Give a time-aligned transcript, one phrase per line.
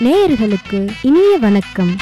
[0.00, 1.96] நேயர்களுக்கு இனிய வணக்கம்.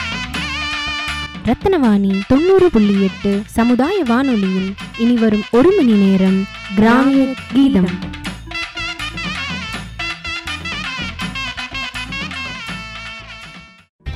[1.45, 6.45] ரத்னவாணி தொண்ணூறு புள்ளி எட்டு சமுதாய வானொலியில் இனி வரும் ஒரு மணி நேரம்
[6.75, 7.91] கிராமிய கீதம்.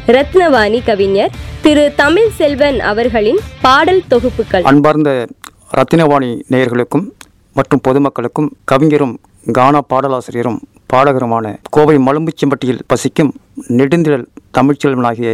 [0.06, 1.30] ரத்னவாணி கவிஞர்
[1.62, 4.62] திரு தமிழ் செல்வன் அவர்களின் பாடல் தொகுப்புகள்.
[4.62, 5.26] அன்பார்ந்த
[5.74, 7.08] ரத்தினவாணி நேயர்களுக்கும்
[7.54, 9.20] மற்றும் பொதுமக்களுக்கும் கவிஞரும்
[9.52, 13.30] கானா பாடலாசிரியரும் பாடகருமான கோவை மலும்புச்செம்பட்டியில் பசிக்கும்
[13.78, 14.26] நெடுந்திரல்
[14.58, 15.30] தமிழ்ச்செல்வனாகிய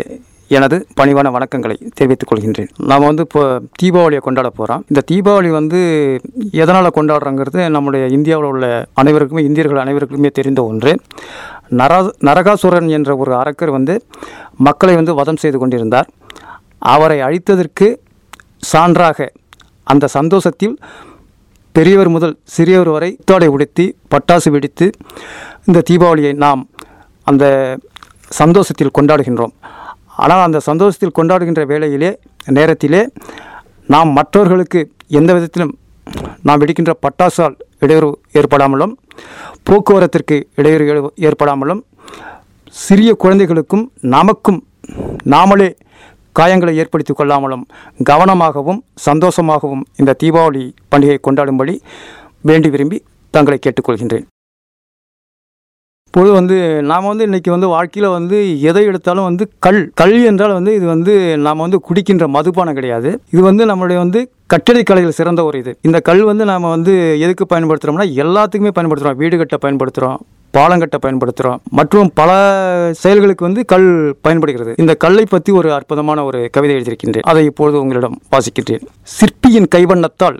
[0.57, 2.71] எனது பணிவான வணக்கங்களை தெரிவித்துக் கொள்கின்றேன்.
[2.91, 3.43] நாம் வந்து இப்போ
[3.83, 5.81] தீபாவளியை கொண்டாட போகிறோம் இந்த தீபாவளி வந்து
[6.63, 8.67] எதனால் கொண்டாடுறோங்கிறது நம்முடைய இந்தியாவில் உள்ள
[9.03, 10.95] அனைவருக்குமே இந்தியர்கள் அனைவருக்குமே தெரிந்த ஒன்று.
[11.81, 13.97] நரா நரகாசுரன் என்ற ஒரு அரக்கர் வந்து
[14.69, 16.11] மக்களை வந்து வதம் செய்து கொண்டிருந்தார்.
[16.95, 17.89] அவரை அழித்ததற்கு
[18.73, 19.29] சான்றாக
[19.93, 20.75] அந்த சந்தோஷத்தில்
[21.75, 24.87] பெரியவர் முதல் சிறியவர் வரை புத்தாடை உடுத்தி பட்டாசு வெடித்து
[25.67, 26.63] இந்த தீபாவளியை நாம்
[27.27, 27.45] அந்த
[28.41, 29.55] சந்தோஷத்தில் கொண்டாடுகின்றோம்.
[30.23, 32.11] ஆனால் அந்த சந்தோஷத்தில் கொண்டாடுகின்ற வேளையிலே
[32.57, 33.03] நேரத்திலே
[33.87, 34.81] நாம் மற்றவர்களுக்கு
[35.21, 35.73] எந்த விதத்திலும்
[36.43, 38.93] நாம் வெடிக்கின்ற பட்டாசால் இடையூறு ஏற்படாமலும்
[39.63, 41.83] போக்குவரத்திற்கு இடையூறு ஏற்படாமலும்
[42.85, 43.85] சிறிய குழந்தைகளுக்கும்
[44.17, 44.61] நமக்கும்
[45.31, 45.71] நாமளே
[46.39, 47.65] காயங்களை ஏற்படுத்தி கொள்ளாமலும்
[48.11, 51.75] கவனமாகவும் சந்தோஷமாகவும் இந்த தீபாவளி பண்டிகையை கொண்டாடும்படி
[52.51, 52.99] வேண்டி விரும்பி
[53.35, 54.27] தங்களை கேட்டுக்கொள்கின்றேன்.
[56.07, 56.57] இப்பொழுது வந்து
[56.89, 58.39] நாம் வந்து இன்றைக்கி வந்து வாழ்க்கையில் வந்து
[58.71, 61.13] எதை எடுத்தாலும் வந்து கல் கல் என்றால் வந்து இது வந்து
[61.47, 63.11] நாம் வந்து குடிக்கின்ற மதுபானம் கிடையாது.
[63.35, 64.21] இது வந்து நம்மளுடைய வந்து
[64.55, 65.73] கட்டிடக்கலையில் சிறந்த ஒரு இது.
[65.89, 66.95] இந்த கல் வந்து நாம் வந்து
[67.27, 70.21] எதுக்கு பயன்படுத்துகிறோம்னா எல்லாத்துக்குமே பயன்படுத்துகிறோம் வீடு கட்ட பயன்படுத்துகிறோம்
[70.57, 72.31] பாலங்கட்டை பயன்படுத்துகிறோம் மற்றும் பல
[73.03, 74.75] செயல்களுக்கு வந்து கல் பயன்படுகிறது.
[74.79, 77.27] இந்த கல்லை பற்றி ஒரு அற்புதமான ஒரு கவிதை எழுதியிருக்கின்றேன்.
[77.31, 78.85] அதை இப்பொழுது உங்களிடம் வாசிக்கின்றேன்.
[79.03, 80.39] சிற்பியின் கைவண்ணத்தால்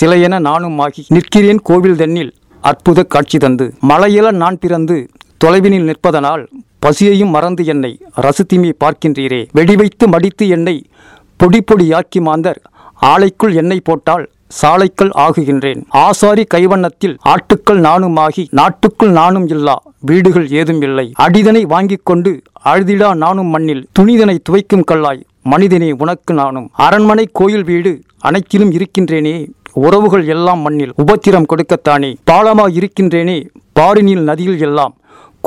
[0.00, 3.74] சிலையென நானும் ஆகி நிற்கிறேன் கோவில் தன்னில் அற்புத காட்சி தந்து.
[3.88, 5.08] மலையில நான் பிறந்து
[5.44, 6.42] தொலைவினில் நிற்பதனால்
[6.78, 9.40] பசியையும் மறந்து என்னை ரசித்திமே பார்க்கின்றீரே.
[9.56, 10.76] வெடிவைத்து மடித்து என்னை
[11.36, 12.60] பொடி பொடியாக்கி மாந்தர்.
[13.02, 14.24] ஆலைக்குள் எண்ணெய் போட்டால்
[14.58, 15.80] சாலைக்கள் ஆகுகின்றேன்.
[16.04, 19.76] ஆசாரி கைவண்ணத்தில் ஆட்டுக்கள் நானுமாகி நாட்டுக்குள் நானும் இல்லா
[20.08, 21.06] வீடுகள் ஏதும் இல்லை.
[21.24, 22.32] அடிதனை வாங்கிக் கொண்டு
[22.70, 25.22] அழுதிடா நானும் மண்ணில் துணிதனை துவைக்கும் கல்லாய்
[25.52, 26.66] மனிதனே உனக்கு நானும்.
[26.86, 27.92] அரண்மனை கோயில் வீடு
[28.28, 29.34] அனைத்திலும் இருக்கின்றேனே
[29.84, 32.10] உறவுகள் எல்லாம் மண்ணில் உபத்திரம் கொடுக்கத்தானே.
[32.30, 33.38] பாலமாக இருக்கின்றேனே
[33.78, 34.94] பாரினில் நதியில் எல்லாம்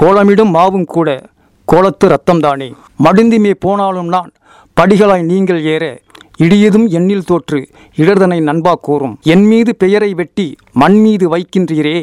[0.01, 1.09] கோலமிடும் மாவும் கூட
[1.67, 2.69] கோலத்து ரத்தம்தானே
[3.05, 4.31] மடிந்துமே போனாலும் நான்
[4.77, 5.83] படிகளாய் நீங்கள் ஏற
[6.43, 7.59] இடியதும் எண்ணில் தோற்று
[8.01, 9.15] இடர்தனை நண்பா கூறும்.
[9.33, 10.45] என் மீது பெயரை வெட்டி
[10.81, 11.97] மண் மீது வைக்கின்றீரே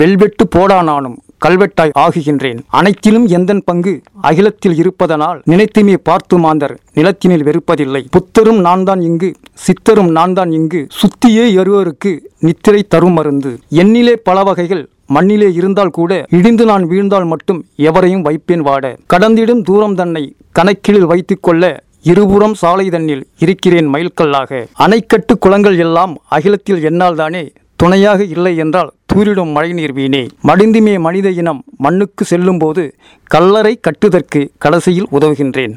[0.00, 2.60] வெல்வெட்டு போடானானும் கல்வெட்டாய் ஆகுகின்றேன்.
[2.78, 3.92] அனைத்திலும் எந்தன் பங்கு
[4.28, 8.02] அகிலத்தில் இருப்பதனால் நினைத்துமே பார்த்து மாந்தர் நிலத்தினில் வெறுப்பதில்லை.
[8.16, 9.30] புத்தரும் நான் தான் இங்கு
[9.66, 12.12] சித்தரும் நான் தான் இங்கு சுத்தியே எருவருக்கு
[12.46, 13.52] நித்திரை தரும் மருந்து.
[13.82, 14.84] எண்ணிலே பல வகைகள்
[15.14, 18.84] மண்ணிலே இருந்தால் கூட இடிந்து நான் வீழ்ந்தால் மட்டும் எவரையும் வைப்பேன் வாட.
[19.12, 20.22] கடந்திடும் தூரம் தன்னை
[20.58, 21.64] கணக்கில் வைத்துக்கொள்ள
[22.04, 24.66] இருபுறம் சாலை தண்ணில் இருக்கிறேன் மயில்கல்லாக.
[24.78, 30.26] அணைக்கட்டு குளங்கள் எல்லாம் அகிலத்தில் என்னால் தானே துணையாக இல்லை என்றால் தூரிடும் மழைநீர் வீணே.
[30.42, 32.94] மடிந்துமே மனித இனம் மண்ணுக்கு செல்லும்போது
[33.24, 35.74] கல்லறை கட்டுதற்கு கடைசியில் உதவுகின்றேன்.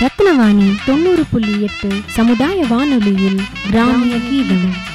[0.00, 4.89] ரத்னவாணி தொண்ணூறு புள்ளி எட்டு சமுதாய வானொலியில் கிராமிய கீதம்.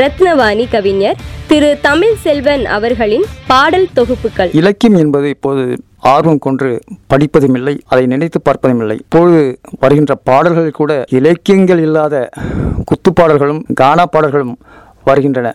[0.00, 4.50] ரத்னவாணி கவிஞர் திரு தமிழ் செல்வன் அவர்களின் பாடல் தொகுப்புகள்.
[4.60, 5.64] இலக்கியம் என்பது இப்போது
[6.12, 6.70] ஆர்வம் கொன்று
[7.12, 9.42] படிப்பதும் இல்லை அதை நினைத்து பார்ப்பதும் இல்லை இப்பொழுது
[9.82, 12.24] வருகின்ற பாடல்கள் கூட இலக்கியங்கள் இல்லாத
[12.90, 14.56] குத்து பாடல்களும் கானா பாடல்களும்
[15.10, 15.50] வருகின்றன.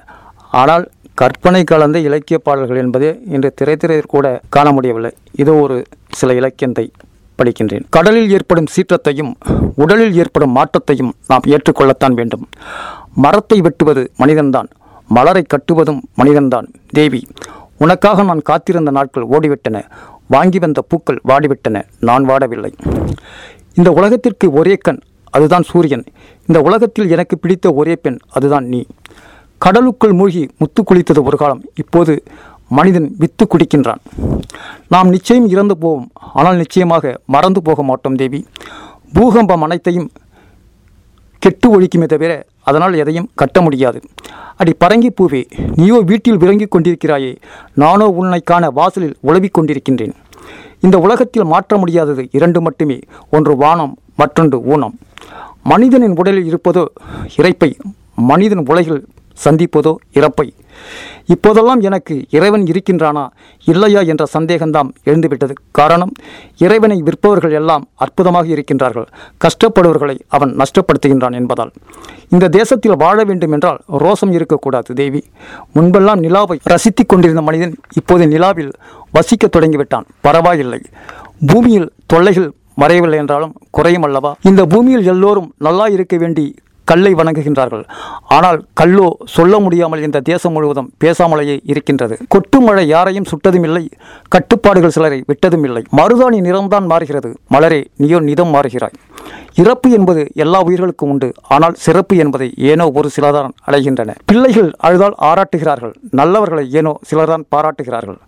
[0.62, 0.86] ஆனால்
[1.24, 4.26] கற்பனை கலந்த இலக்கிய பாடல்கள் என்பது இன்று திரைத்திரையில் கூட
[4.58, 5.14] காண முடியவில்லை.
[5.44, 5.78] இதோ ஒரு
[6.20, 6.86] சில இலக்கியத்தை
[7.40, 7.88] படிக்கின்றேன்.
[7.96, 9.34] கடலில் ஏற்படும் சீற்றத்தையும்
[9.84, 12.46] உடலில் ஏற்படும் மாற்றத்தையும் நாம் ஏற்றுக்கொள்ளத்தான் வேண்டும்.
[13.24, 14.68] மரத்தை வெட்டுவது மனிதன்தான்
[15.16, 16.68] மலரை கட்டுவதும் மனிதன்தான்.
[16.98, 17.22] தேவி
[17.84, 19.78] உனக்காக நான் காத்திருந்த நாட்கள் ஓடிவிட்டன
[20.34, 22.72] வாங்கி வந்த பூக்கள் வாடிவிட்டன நான் வாடவில்லை.
[23.78, 25.00] இந்த உலகத்திற்கு ஒரே கண்
[25.36, 26.06] அதுதான் சூரியன்.
[26.48, 28.82] இந்த உலகத்தில் எனக்கு பிடித்த ஒரே பெண் அதுதான் நீ.
[29.66, 32.14] கடலுக்குள் மூழ்கி முத்து குளித்தது ஒரு காலம் இப்போது
[32.78, 34.02] மனிதன் வித்து குடிக்கின்றான்.
[34.94, 36.08] நாம் நிச்சயம் இறந்து போவோம்
[36.40, 38.42] ஆனால் நிச்சயமாக மறந்து போக மாட்டோம் தேவி.
[39.14, 40.10] பூகம்பம் அனைத்தையும்
[41.40, 42.32] கெட்டு ஒழிக்குமே தவிர
[42.70, 44.00] அதனால் எதையும் கட்ட முடியாது.
[44.62, 45.42] அடி பரங்கி பூவே
[45.76, 47.34] நீயோ வீட்டில் விளங்கிக் கொண்டிருக்கிறாயே
[47.82, 50.16] நானோ உன்னைக்கான வாசலில் உழவிக் கொண்டிருக்கின்றேன்.
[50.86, 52.98] இந்த உலகத்தில் மாற்ற முடியாதது இரண்டு மட்டுமே
[53.32, 54.96] ஒன்று வானம் மற்றொன்று ஊனம்.
[55.72, 56.84] மனிதனின் உடலில் இருப்பதோ
[57.38, 57.70] இறைப்பை
[58.30, 59.02] மனிதன் உலகில்
[59.44, 60.50] சந்திப்பதோ இறப்பை.
[61.26, 63.28] இப்போதெல்லாம் எனக்கு இறைவன் இருக்கின்றானா?
[63.66, 65.52] இல்லையா என்ற சந்தேகம்தான் எழுந்துவிட்டது.
[65.72, 66.12] காரணம்
[66.58, 69.06] இறைவனை விற்பவர்கள் எல்லாம் அற்புதமாக இருக்கின்றார்கள்.
[69.38, 71.72] கஷ்டப்படுவர்களை அவன் நஷ்டப்படுத்துகின்றான் என்பதால்.
[72.30, 75.24] இந்த தேசத்தில் வாழ வேண்டும் என்றால் ரோசம் இருக்கக்கூடாது தேவி.
[75.76, 78.72] முன்பெல்லாம் நிலாவை ரசித்துக் கொண்டிருந்த மனிதன் இப்போது நிலாவில்
[79.12, 80.06] வசிக்கத் தொடங்கிவிட்டான்.
[80.22, 80.82] பரவாயில்லை.
[81.48, 82.52] பூமியில் தொல்லைகள்
[82.82, 84.36] மறையவில்லை என்றாலும் குறையும் அல்லவா?
[84.42, 86.56] இந்த பூமியில் எல்லோரும் நல்லா இருக்க வேண்டி
[86.92, 87.84] கல்லை வணங்குகின்றார்கள்.
[88.38, 92.18] ஆனால் கல்லோ சொல்ல முடியாமல் இந்த தேசம் முழுவதும் பேசாமலேயே இருக்கின்றது.
[92.34, 93.84] கொட்டு மழை யாரையும் சுட்டதும் இல்லை
[94.36, 95.84] கட்டுப்பாடுகள் சிலரை விட்டதும் இல்லை.
[96.00, 97.32] மருதாணி நிறம்தான் மாறுகிறது.
[97.56, 98.98] மலரே நீயோ நிதம் மாறுகிறாய்.
[99.62, 101.30] இறப்பு என்பது எல்லா உயிர்களுக்கும் உண்டு.
[101.56, 104.14] ஆனால் சிறப்பு என்பதை ஏனோ ஒரு சிலர்தான் அடைகின்றன.
[104.30, 105.94] பிள்ளைகள் அழுதால் ஆராட்டுகிறார்கள்.
[106.20, 108.20] நல்லவர்களை ஏனோ சிலர்தான் பாராட்டுகிறார்கள்.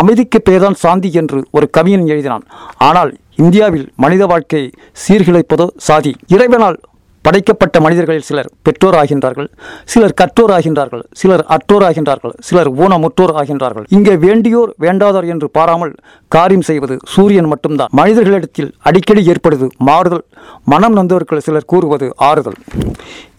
[0.00, 2.46] அமைதிக்கு பேர்தான் சாந்தி என்று ஒரு கவிஞன் எழுதினான்.
[2.88, 3.12] ஆனால்
[3.42, 4.70] இந்தியாவில் மனித வாழ்க்கையை
[5.04, 6.14] சீர்குலைப்பதோ சாதி.
[6.34, 6.78] இறைவனால்
[7.26, 9.48] படைக்கப்பட்ட மனிதர்களில் சிலர் பெற்றோர் ஆகின்றார்கள்
[9.92, 15.92] சிலர் கற்றோர் ஆகின்றார்கள் சிலர் அற்றோர் ஆகின்றார்கள் சிலர் ஊனமுற்றோர் ஆகின்றார்கள் இங்கே வேண்டியோர் வேண்டாதோர் என்று பாராமல்
[16.36, 17.92] காரியம் செய்வது சூரியன் மட்டும்தான்.
[18.00, 20.24] மனிதர்களிடத்தில் அடிக்கடி ஏற்படுவது மாறுதல்.
[20.72, 22.58] மனம் நந்தவர்கள் சிலர் கூறுவது ஆறுதல்.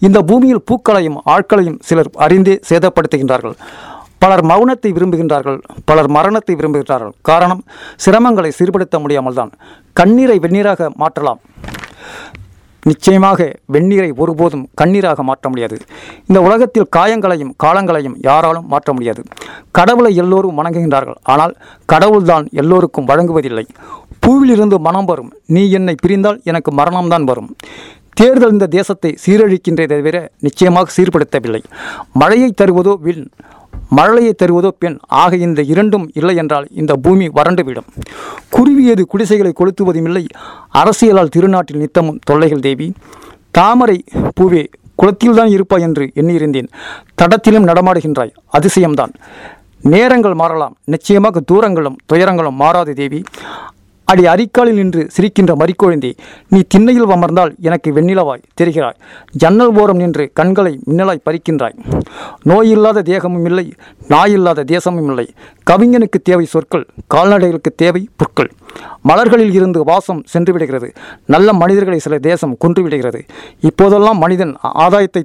[0.08, 3.58] இந்த பூமியில் பூக்களையும் ஆட்களையும் சிலர் அறிந்தே சேதப்படுத்துகின்றார்கள்.
[4.24, 5.58] பலர் மௌனத்தை விரும்புகின்றார்கள்
[5.90, 7.14] பலர் மரணத்தை விரும்புகின்றார்கள்.
[7.30, 7.64] காரணம்
[8.06, 9.52] சிரமங்களை சீர்படுத்த முடியாமல் தான்
[10.00, 11.42] கண்ணீரை வெந்நீராக மாற்றலாம்.
[12.84, 13.40] நிச்சயமாக
[13.74, 15.78] வெந்நீரை ஒருபோதும் கண்ணீராக மாற்ற முடியாது.
[16.28, 19.24] இந்த உலகத்தில் காயங்களையும் காலங்களையும் யாராலும் மாற்ற முடியாது.
[19.72, 21.20] கடவுளை எல்லோரும் வணங்குகின்றார்கள்.
[21.24, 21.54] ஆனால்
[21.86, 23.66] கடவுள்தான் எல்லோருக்கும் வழங்குவதில்லை.
[24.26, 25.32] பூவிலிருந்து மனம் வரும்.
[25.46, 27.50] நீ என்னை பிரிந்தால் எனக்கு மரணம்தான் வரும்.
[28.20, 31.62] தேர்தல் இந்த தேசத்தை சீரழிக்கின்றதை தவிர நிச்சயமாக சீர்படுத்தவில்லை.
[32.14, 33.26] மழையை தருவதோ வில்
[33.96, 37.88] மழலையை தருவதோ பெண் ஆக இந்த இரண்டும் இல்லை என்றால் இந்த பூமி வறண்டுவிடும்.
[38.50, 40.26] குருவியது குடிசைகளை கொளுத்துவதும் இல்லை.
[40.74, 42.94] அரசியலால் திருநாட்டில் நித்தமும் தொல்லைகள் தேவி.
[43.52, 44.04] தாமரை
[44.42, 44.68] பூவே
[44.98, 46.68] குளத்தில்தான் இருப்பாய் என்று எண்ணியிருந்தேன்.
[47.22, 48.32] தடத்திலும் நடமாடுகின்றாய்.
[48.58, 49.14] அதிசயம்தான்.
[49.82, 50.76] நேரங்கள் மாறலாம்.
[50.84, 53.24] நிச்சயமாக தூரங்களும் துயரங்களும் மாறாது தேவி.
[54.12, 56.12] அடி அரிக்காலில் நின்று சிரிக்கின்ற மறிக்குழந்தை
[56.48, 58.98] நீ திண்ணையில் அமர்ந்தால் எனக்கு வெண்ணிலவாய் தெரிகிறாய்.
[59.32, 61.76] ஜன்னல் ஓரம் நின்று கண்களை மின்னலாய் பறிக்கின்றாய்.
[62.50, 63.74] நோயில்லாத தேகமும் இல்லை
[64.10, 65.28] நாயில்லாத தேசமும் இல்லை.
[65.72, 68.52] கவிஞனுக்கு தேவை சொற்கள் கால்நடைகளுக்கு தேவை புற்கள்.
[69.10, 70.94] மலர்களில் இருந்து வாசம் சென்று விடுகிறது.
[71.26, 73.26] நல்ல மனிதர்களை சில தேசம் கொன்று விடுகிறது.
[73.60, 74.54] இப்போதெல்லாம் மனிதன்
[74.86, 75.24] ஆதாயத்தை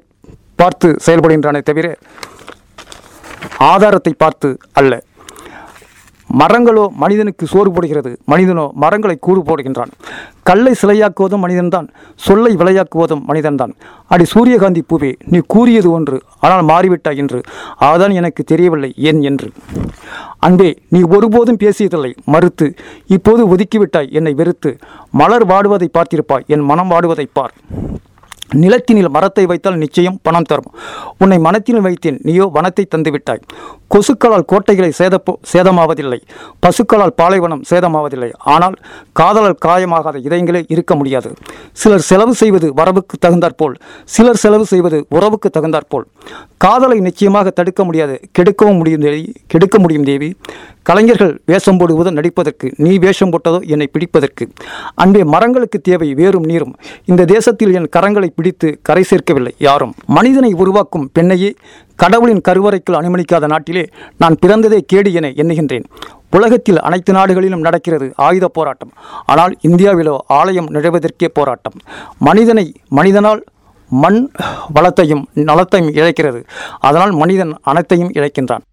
[0.56, 1.96] பார்த்து செயல்படுகின்றானே தவிர
[3.72, 5.02] ஆதாரத்தை பார்த்து அல்ல.
[6.40, 8.10] மரங்களோ மனிதனுக்கு சோறு போடுகிறது.
[8.24, 9.92] மனிதனோ மரங்களை கூறு போடுகின்றான்.
[10.42, 11.88] கல்லை சிலையாக்குவதும் மனிதன்தான்.
[12.14, 13.72] சொல்லை விளையாக்குவதும் மனிதன்தான்.
[14.06, 17.40] அடி சூரியகாந்தி பூவே நீ கூறியது ஒன்று ஆனால் மாறிவிட்டாய் என்று.
[17.80, 19.50] அதான் எனக்கு தெரியவில்லை ஏன் என்று.
[20.38, 22.74] அன்பே நீ ஒருபோதும் பேசியதில்லை மறுத்து
[23.06, 24.78] இப்போது ஒதுக்கிவிட்டாய் என்னை வெறுத்து.
[25.10, 27.54] மலர் வாடுவதை பார்த்திருப்பாய் என் மனம் வாடுவதை பார்.
[28.62, 30.70] நிலத்தினில் மரத்தை வைத்தால் நிச்சயம் பணம் தரும்.
[31.22, 33.42] உன்னை மனத்தினில் வைத்தேன் நீயோ வனத்தை தந்துவிட்டாய்.
[33.92, 36.18] கொசுக்களால் கோட்டைகளை சேதப்போ சேதமாவதில்லை.
[36.64, 38.30] பசுக்களால் பாலைவனம் சேதமாவதில்லை.
[38.54, 38.76] ஆனால்
[39.20, 41.30] காதலால் காயமாகாத இதயங்களே இருக்க முடியாது.
[41.82, 43.76] சிலர் செலவு செய்வது வரவுக்கு தகுந்தாற்போல்
[44.16, 46.06] சிலர் செலவு செய்வது உறவுக்கு தகுந்தாற்போல்
[46.64, 48.14] காதலை நிச்சயமாக தடுக்க முடியாது.
[48.36, 49.22] கெடுக்கவும் முடியும் தேவி
[49.52, 50.28] கெடுக்க முடியும் தேவி.
[50.88, 54.44] கலைஞர்கள் வேஷம் போடுவதோ நடிப்பதற்கு நீ வேஷம் போட்டதோ என்னை பிடிப்பதற்கு.
[55.02, 56.74] அன்பே மரங்களுக்கு தேவை வேறும் நீரும்.
[57.10, 59.52] இந்த தேசத்தில் என் கரங்களை பிடித்து கரை சேர்க்கவில்லை.
[59.68, 59.94] யாரும்.
[60.16, 61.50] மனிதனை உருவாக்கும் பெண்ணையே
[62.02, 63.84] கடவுளின் கருவறைக்குள் அனுமதிக்காத நாட்டிலே
[64.22, 65.86] நான் பிறந்ததே கேடு என எண்ணுகின்றேன்.
[66.36, 68.92] உலகத்தில் அனைத்து நாடுகளிலும் நடக்கிறது ஆயுத போராட்டம்.
[69.32, 71.76] ஆனால் இந்தியாவிலோ ஆலயம் நுழைவதற்கே போராட்டம்.
[72.18, 72.66] மனிதனை
[72.98, 73.42] மனிதனால்
[73.90, 74.20] மண்
[74.76, 76.40] வளத்தையும் நலத்தையும் இழைக்கிறது.
[76.88, 78.64] அதனால் மனிதன் அனைத்தையும் இழைக்கின்றான்.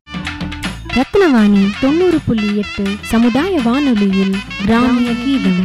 [0.98, 4.36] ரத்னவாணி தொண்ணூறு புள்ளி எட்டு சமுதாய வானொலியில்
[4.66, 5.64] கிராமிய கீதம்.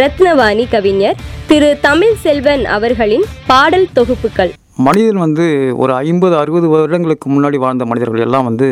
[0.00, 4.50] ரத்னவாணி கவிஞர் திரு தமிழ் செல்வன் அவர்களின் பாடல் தொகுப்புகள்.
[4.86, 5.44] மனிதன் வந்து
[5.82, 8.68] ஒரு ஐம்பது அறுபது வருடங்களுக்கு முன்னாடி வாழ்ந்த மனிதர்கள் எல்லாம் வந்து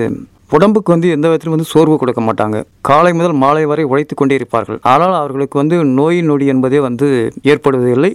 [0.56, 2.58] உடம்புக்கு வந்து எந்த விதத்திலும் வந்து சோர்வு கொடுக்க மாட்டாங்க.
[2.88, 4.80] காலை முதல் மாலை வரை உழைத்து கொண்டே இருப்பார்கள்.
[4.92, 7.08] ஆனால் அவர்களுக்கு வந்து நோய் நொடி என்பதே வந்து
[7.52, 8.12] ஏற்படுவதில்லை.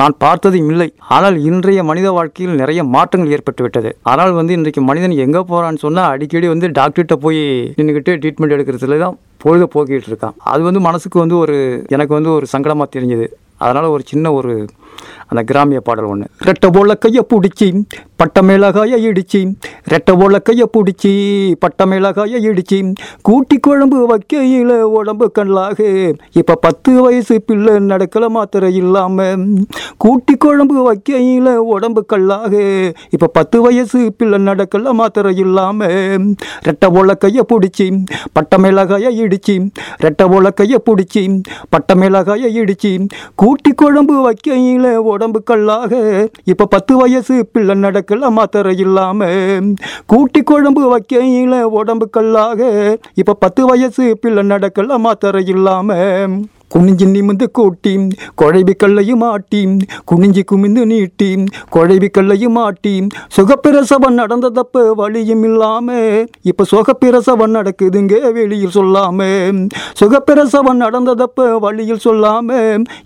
[0.00, 0.88] நான் பார்த்ததும் இல்லை.
[1.16, 6.48] ஆனால் இன்றைய மனித வாழ்க்கையில் நிறைய மாற்றங்கள் ஏற்பட்டுவிட்டது ஆனால் வந்து இன்றைக்கு மனிதன் எங்கே போகிறான்னு சொன்னால் அடிக்கடி
[6.54, 7.40] வந்து டாக்டர்கிட்ட போய்
[7.78, 10.36] நின்றுக்கிட்டு ட்ரீட்மெண்ட் எடுக்கிறதுல தான் பொழுத போக்கிட்டு இருக்கான்.
[10.52, 11.56] அது வந்து மனசுக்கு வந்து ஒரு
[11.96, 13.28] எனக்கு வந்து ஒரு சங்கடமாக தெரிஞ்சது.
[13.64, 14.52] அதனால் ஒரு சின்ன ஒரு
[15.28, 17.68] அந்த கிராமிய பாடல் ஒன்று ரெட்டை போல கையை பிடிச்சி
[18.16, 19.40] பட்ட மிளகாயை இடிச்சி
[19.92, 21.12] ரெட்டை போல கையை பிடிச்சி
[21.62, 22.78] பட்ட மிளகாயை இடிச்சி
[23.22, 25.78] கூட்டி குழம்பு வைக்கையில் உடம்பு கண்ணாக
[26.40, 29.44] இப்போ பத்து வயசு பிள்ளை நடக்கல மாத்திரை இல்லாமல்
[29.96, 32.52] கூட்டி குழம்பு வைக்கையில் உடம்பு கல்லாக
[33.10, 36.26] இப்போ பத்து வயசு பிள்ளை நடக்கல மாத்திரை இல்லாமல்
[36.68, 37.86] ரெட்டை போல கையை பிடிச்சி
[38.32, 39.56] பட்ட மிளகாயை இடிச்சி
[40.04, 41.22] ரெட்டை போல கையை பிடிச்சி
[41.70, 42.92] பட்ட மிளகாயை இடிச்சி
[43.34, 45.92] கூட்டி குழம்பு வைக்கையில் உடம்பு கல்லாக
[46.44, 49.28] இப்போ பத்து வயசு பிள்ளை நடக்கல மாத்திரை இல்லாம.
[50.06, 52.60] கூட்டி குழம்பு வைக்கையில் உடம்பு கல்லாக
[53.14, 55.96] இப்போ பத்து வயசு பிள்ளை நடக்கல மாத்திரை இல்லாம.
[56.70, 57.92] குனிஞ்சு நிமிந்து கூட்டி
[58.40, 59.60] குழைவி கல்லையும் ஆட்டி
[60.04, 61.30] குனிஞ்சு குமிந்து நீட்டி
[61.70, 62.94] குழைவி கல்லையும் ஆட்டி
[63.36, 65.88] சுகப்பிரசவம் நடந்ததப்ப வழியும் இல்லாம
[66.50, 69.18] இப்ப சுகப்பிரசவம் நடக்குதுங்க வெளியில் சொல்லாம
[70.00, 72.48] சுகப்பிரசவம் நடந்ததப்ப வழியில் சொல்லாம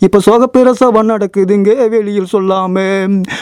[0.07, 2.71] இப்ப சுகப்பிரசவம் நடக்குதுங்க வெளியில் சொல்லாம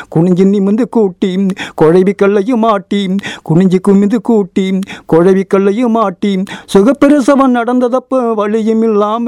[0.08, 1.32] குனிஞ்சு நிமிந்து கூட்டி
[1.80, 3.02] குழைவி கல்லையும் ஆட்டி
[3.42, 4.66] குனிஞ்சு குமிந்து கூட்டி
[5.06, 6.32] குழவி கல்லையும் ஆட்டி
[6.74, 9.26] சுகப்பிரசவம் நடந்ததப்ப வழியும் இல்லாம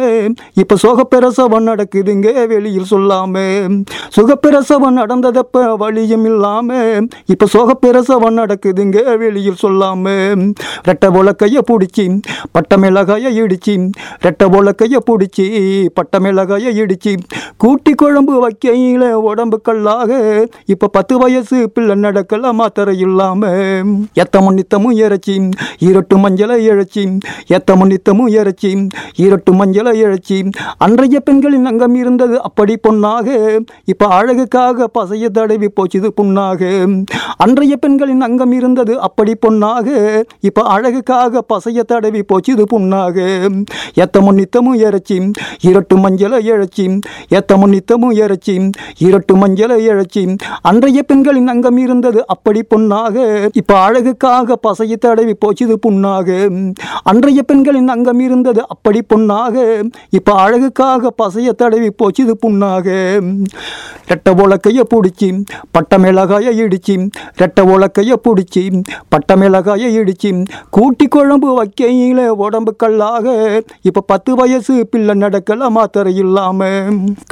[0.56, 3.34] இப்ப சுகப்பிரசவன் நடக்குதுங்க வெளியில் சொல்லாம.
[4.16, 6.68] சுகப்பிரசவம் நடந்ததப்ப வழியும் இல்லாம.
[7.32, 10.04] இப்போ சுகப்பிரசவன் நடக்குதுங்க வெளியில் சொல்லாம.
[10.88, 11.32] ரெட்டை போல
[11.70, 12.04] பிடிச்சி
[12.52, 13.74] பட்ட மிளகாய இடிச்சு
[14.26, 14.74] ரெட்டை போல
[15.08, 15.46] பிடிச்சி
[15.94, 17.14] பட்ட மிளகாய இடிச்சு
[17.56, 20.10] கூட்டி குழம்பு வைக்கையில உடம்பு கல்லாக
[20.94, 23.40] பத்து வயசு பிள்ளை நடக்கல மாத்திரை இல்லாம.
[24.22, 25.36] எத்தமும் நித்தமும் இறைச்சி
[25.86, 27.04] ஈரட்டு மஞ்சளை இழைச்சி
[27.56, 28.70] எத்தமும் நித்தமும் இறைச்சி
[29.24, 30.38] ஈரட்டு மஞ்சளை இழைச்சி
[30.78, 33.28] அன்றைய பெண்களின் அங்கம் இருந்தது அப்படி பொன்னாக.
[33.84, 36.60] இப்போ அழகுக்காக பசைய தடவி போச்சுது புண்ணாக.
[37.36, 39.88] அன்றைய பெண்களின் அங்கம் இருந்தது அப்படி பொன்னாக.
[40.40, 43.16] இப்போ அழகுக்காக பசைய தடவி போச்சுது புண்ணாக.
[43.94, 45.16] எத்தமும் நித்தமும் இறைச்சி
[45.60, 46.86] இரட்டு மஞ்சளை இழைச்சி
[47.28, 48.54] எத்தமும் நித்தமும் இறைச்சி
[48.98, 50.22] இரட்டு மஞ்சளை இழைச்சி
[50.62, 53.16] அன்றைய பெண்களின் அங்கம் இருந்தது அப்படி பொன்னாக.
[53.52, 56.28] இப்போ அழகுக்காக பசைய தடவி போச்சுது புண்ணாக.
[57.02, 59.82] அன்றைய பெண்களின் அங்கம் இருந்தது அப்படி பொன்னாக.
[60.10, 62.86] இப்போ அழகு அழகுக்காக பசைய தடவி போச்சுது புண்ணாக.
[64.08, 65.28] ரெட்டை உலக்கையை பிடிச்சி
[65.70, 66.94] பட்ட மிளகாய இடிச்சி
[67.40, 68.62] ரெட்டை உலக்கையை பிடிச்சி
[69.08, 70.30] பட்ட மிளகாய இடிச்சி
[70.70, 73.26] கூட்டி குழம்பு வைக்கையில உடம்பு கல்லாக
[73.82, 76.68] இப்போ பத்து வயசு பிள்ளை நடக்கல மாத்திரை இல்லாம.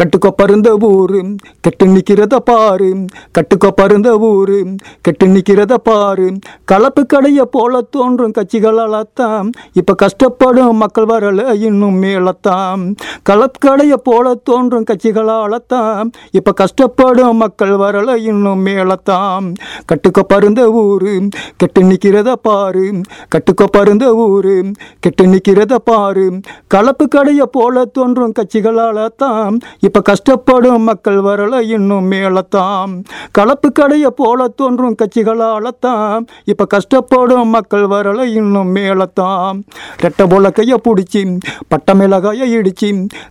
[0.01, 1.21] கட்டுக்கோ பருந்த ஊரு
[1.61, 2.91] கெட்டு நிற்கிறத பாரு.
[3.39, 4.59] கட்டுக்கோ பருந்த ஊரு
[5.01, 6.29] கெட்டு நிற்கிறத பாரு.
[6.65, 12.83] கலப்பு கடைய போல தோன்றும் கட்சிகளால்தான் இப்போ கஷ்டப்படும் மக்கள் வரல இன்னும் மேலத்தான்.
[13.27, 19.47] கலக்கடைய போல தோன்றும் கட்சிகளாலத்தாம் இப்ப கஷ்டப்படும் மக்கள் வரல இன்னும் மேலத்தாம்
[19.89, 21.13] கட்டுக்க பருந்த ஊரு
[21.57, 22.87] கெட்டு நிக்கிறத பாரு.
[23.35, 24.55] கட்டுக்க பருந்த ஊரு
[25.01, 26.27] கெட்டு நிக்கிறத பாரு.
[26.69, 32.93] கலப்பு கடைய போல தோன்றும் கட்சிகளாலத்தாம் இப்ப கஷ்டப்படும் மக்கள் வரல இன்னும் மேலத்தாம்
[33.31, 39.61] கலப்பு கடைய போல தோன்றும் கட்சிகளாலத்தாம் இப்ப கஷ்டப்படும் மக்கள் வரல இன்னும் மேலத்தாம்
[40.03, 41.23] ரெட்டை போல கையை பிடிச்சி
[41.69, 42.41] பட்ட மிளகாய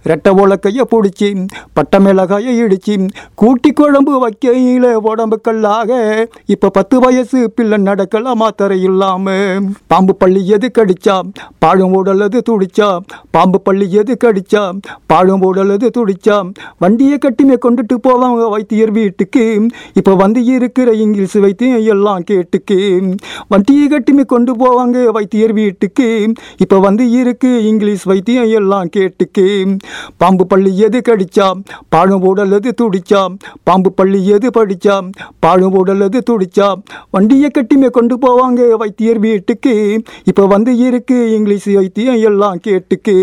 [0.04, 8.34] ரெட்டை உலக்கையை பிடிச்சி பட்டை மிளகாயை இடிச்சு கூட்டி குழம்பு வைக்கையில் உடம்புக்கல்லாக இப்போ பத்து வயசு பிள்ளை நடக்கல
[8.34, 11.20] மாத்திரை இல்லாமல் பாம்பு பள்ளி எது கடிச்சா?
[11.60, 12.98] பாழும் உடலது துடிச்சா?
[13.32, 14.72] பாம்பு பள்ளி எது கடிச்சா?
[15.06, 16.52] பாழும் உடலது துடிச்சா?
[16.80, 19.68] வண்டியை கட்டிமே கொண்டுட்டு போவாங்க வைத்தியர் வீட்டுக்கு.
[19.94, 23.02] இப்போ வந்து இருக்கிற இங்கிலீஷ் வைத்தியம் எல்லாம் கேட்டுக்கு.
[23.48, 26.34] வண்டியை கட்டிமே கொண்டு போவாங்க வைத்தியர் வீட்டுக்கு.
[26.58, 29.71] இப்போ வந்து இருக்கு இங்கிலீஷ் வைத்தியம் எல்லாம் கேட்டுக்கு.
[30.18, 31.60] பாம்பு பள்ளி எது கடிச்சாம்
[31.90, 35.10] பாழும் உடல் எது துடிச்சாம் பாம்பு பள்ளி எது படிச்சா?
[35.40, 36.80] பாழும் உடல் எது துடிச்சாம்
[37.12, 40.04] வண்டியை கட்டிமே கொண்டு போவாங்க வைத்தியர் வீட்டுக்கு.
[40.24, 43.16] இப்போ வந்து இருக்கு இங்கிலீஷ் வைத்தியம் எல்லாம் கேட்டுக்கு.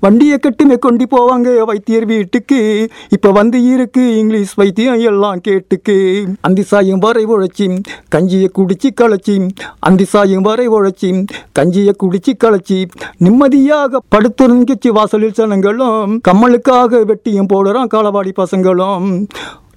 [0.00, 2.90] வண்டியை கட்டிமே கொண்டு போவாங்க வைத்தியர் வீட்டுக்கு.
[3.08, 6.26] இப்போ வந்து இருக்கு இங்கிலீஷ் வைத்தியம் எல்லாம் கேட்டுக்கு.
[6.40, 7.68] அந்தி சாயம் வரை உழைச்சி
[8.14, 9.48] கஞ்சியை குடிச்சு களைச்சி.
[9.78, 11.24] அந்தி சாயம் வரை உழைச்சி
[11.58, 12.78] கஞ்சியை குடிச்சு களைச்சி.
[13.18, 15.36] நிம்மதியாக படுத்துறங்கிச்சு வாசலில்
[15.66, 19.06] பசங்களும் கம்மலுக்காக வெட்டியும் போடுறான் காலவாடி பசங்களும்.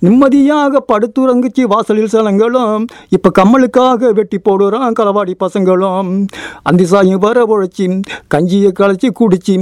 [0.01, 2.83] நிம்மதியாக படுத்துறங்குச்சி வாசலில் சனங்களும்
[3.15, 6.11] இப்போ கம்மலுக்காக வெட்டி போடுறான் களவாடி பசங்களும்.
[6.69, 7.87] அந்தி சாயம் வர உழைச்சி
[8.33, 9.55] கஞ்சியை களைச்சி குடிச்சி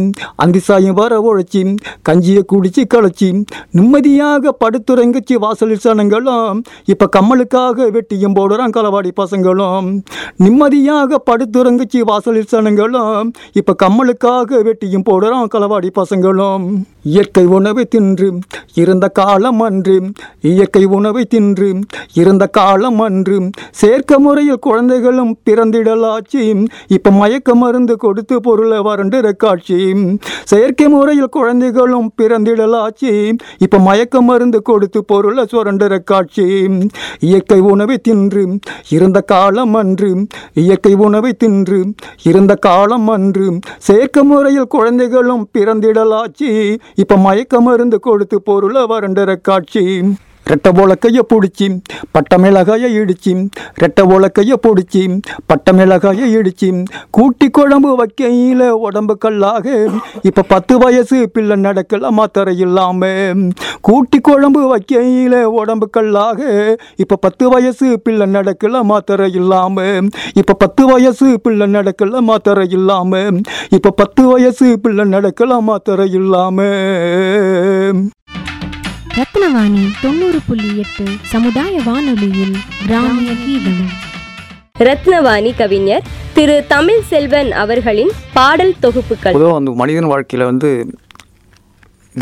[0.44, 1.62] அந்தி சாயம் வர உழைச்சி
[2.10, 3.30] கஞ்சியை குடிச்சு களைச்சி
[3.78, 6.62] நிம்மதியாக படுத்துறங்குச்சி வாசலில் சனங்களும்
[6.94, 9.88] இப்போ கம்மலுக்காக வெட்டியும் போடுறான் களவாடி பசங்களும்.
[10.46, 16.66] நிம்மதியாக படுத்துறங்குச்சி வாசலில் சனங்களும் இப்போ கம்மலுக்காக வெட்டியும் போடுறான் களவாடி பசங்களும்.
[17.14, 18.30] இயற்கை உணவை தின்று
[18.82, 19.98] இருந்த காலம் அன்று
[20.42, 21.80] இயற்கை உணவை தின்று
[22.14, 29.96] இருந்த காலம் அன்று செயற்கை முறையில் குழந்தைகளும் பிறந்திடலாச்சியும் இப்ப மயக்க மருந்து கொடுத்து பொருளை வறண்டுற காட்சி.
[30.44, 36.68] செயற்கை முறையில் குழந்தைகளும் பிறந்திடலாச்சியும் இப்ப மயக்க மருந்து கொடுத்து பொருளை சுரண்டுற காட்சி.
[37.20, 41.86] இயற்கை உணவை தின்று இருந்த காலம் அன்று இயற்கை உணவை தின்று
[42.24, 46.78] இருந்த காலம் அன்று செயற்கை முறையில் குழந்தைகளும் பிறந்திடலாச்சி.
[46.96, 49.86] இப்ப மயக்க மருந்து கொடுத்து பொருளை வறண்டுற காட்சி.
[50.50, 51.68] ரெட்டை போல கையை பிடிச்சி
[52.12, 53.32] பட்ட மிளகாய இடிச்சி
[53.84, 54.26] ரெட்டை போல
[54.66, 55.02] பிடிச்சி
[55.48, 56.70] பட்டை மிளகாய இடிச்சி
[57.12, 59.66] கூட்டி குழம்பு வைக்கையில உடம்பு கல்லாக
[60.22, 63.02] இப்ப பத்து வயசு பிள்ளை நடக்கலாமா தர இல்லாம
[63.82, 66.42] கூட்டி குழம்பு வைக்கையில உடம்பு கல்லாக
[66.98, 69.86] இப்ப பத்து வயசு பிள்ளை நடக்கலாமா தர இல்லாம
[70.34, 73.22] இப்ப பத்து வயசு பிள்ளை நடக்கலாமா தர இல்லாம
[73.70, 76.60] இப்ப பத்து வயசு பிள்ளை நடக்கலாமா தர இல்லாம
[79.18, 83.88] ரத்னவாணி தொண்ணூறு புள்ளி எட்டு சமுதாய வானொலியில் கிராமிய கீதம்.
[84.80, 89.32] ரத்னவாணி கவிஞர் திரு தமிழ் செல்வன் அவர்களின் பாடல் தொகுப்புகள்.
[89.32, 90.96] பொதுவாக வந்து மனிதன் வாழ்க்கையில் வந்து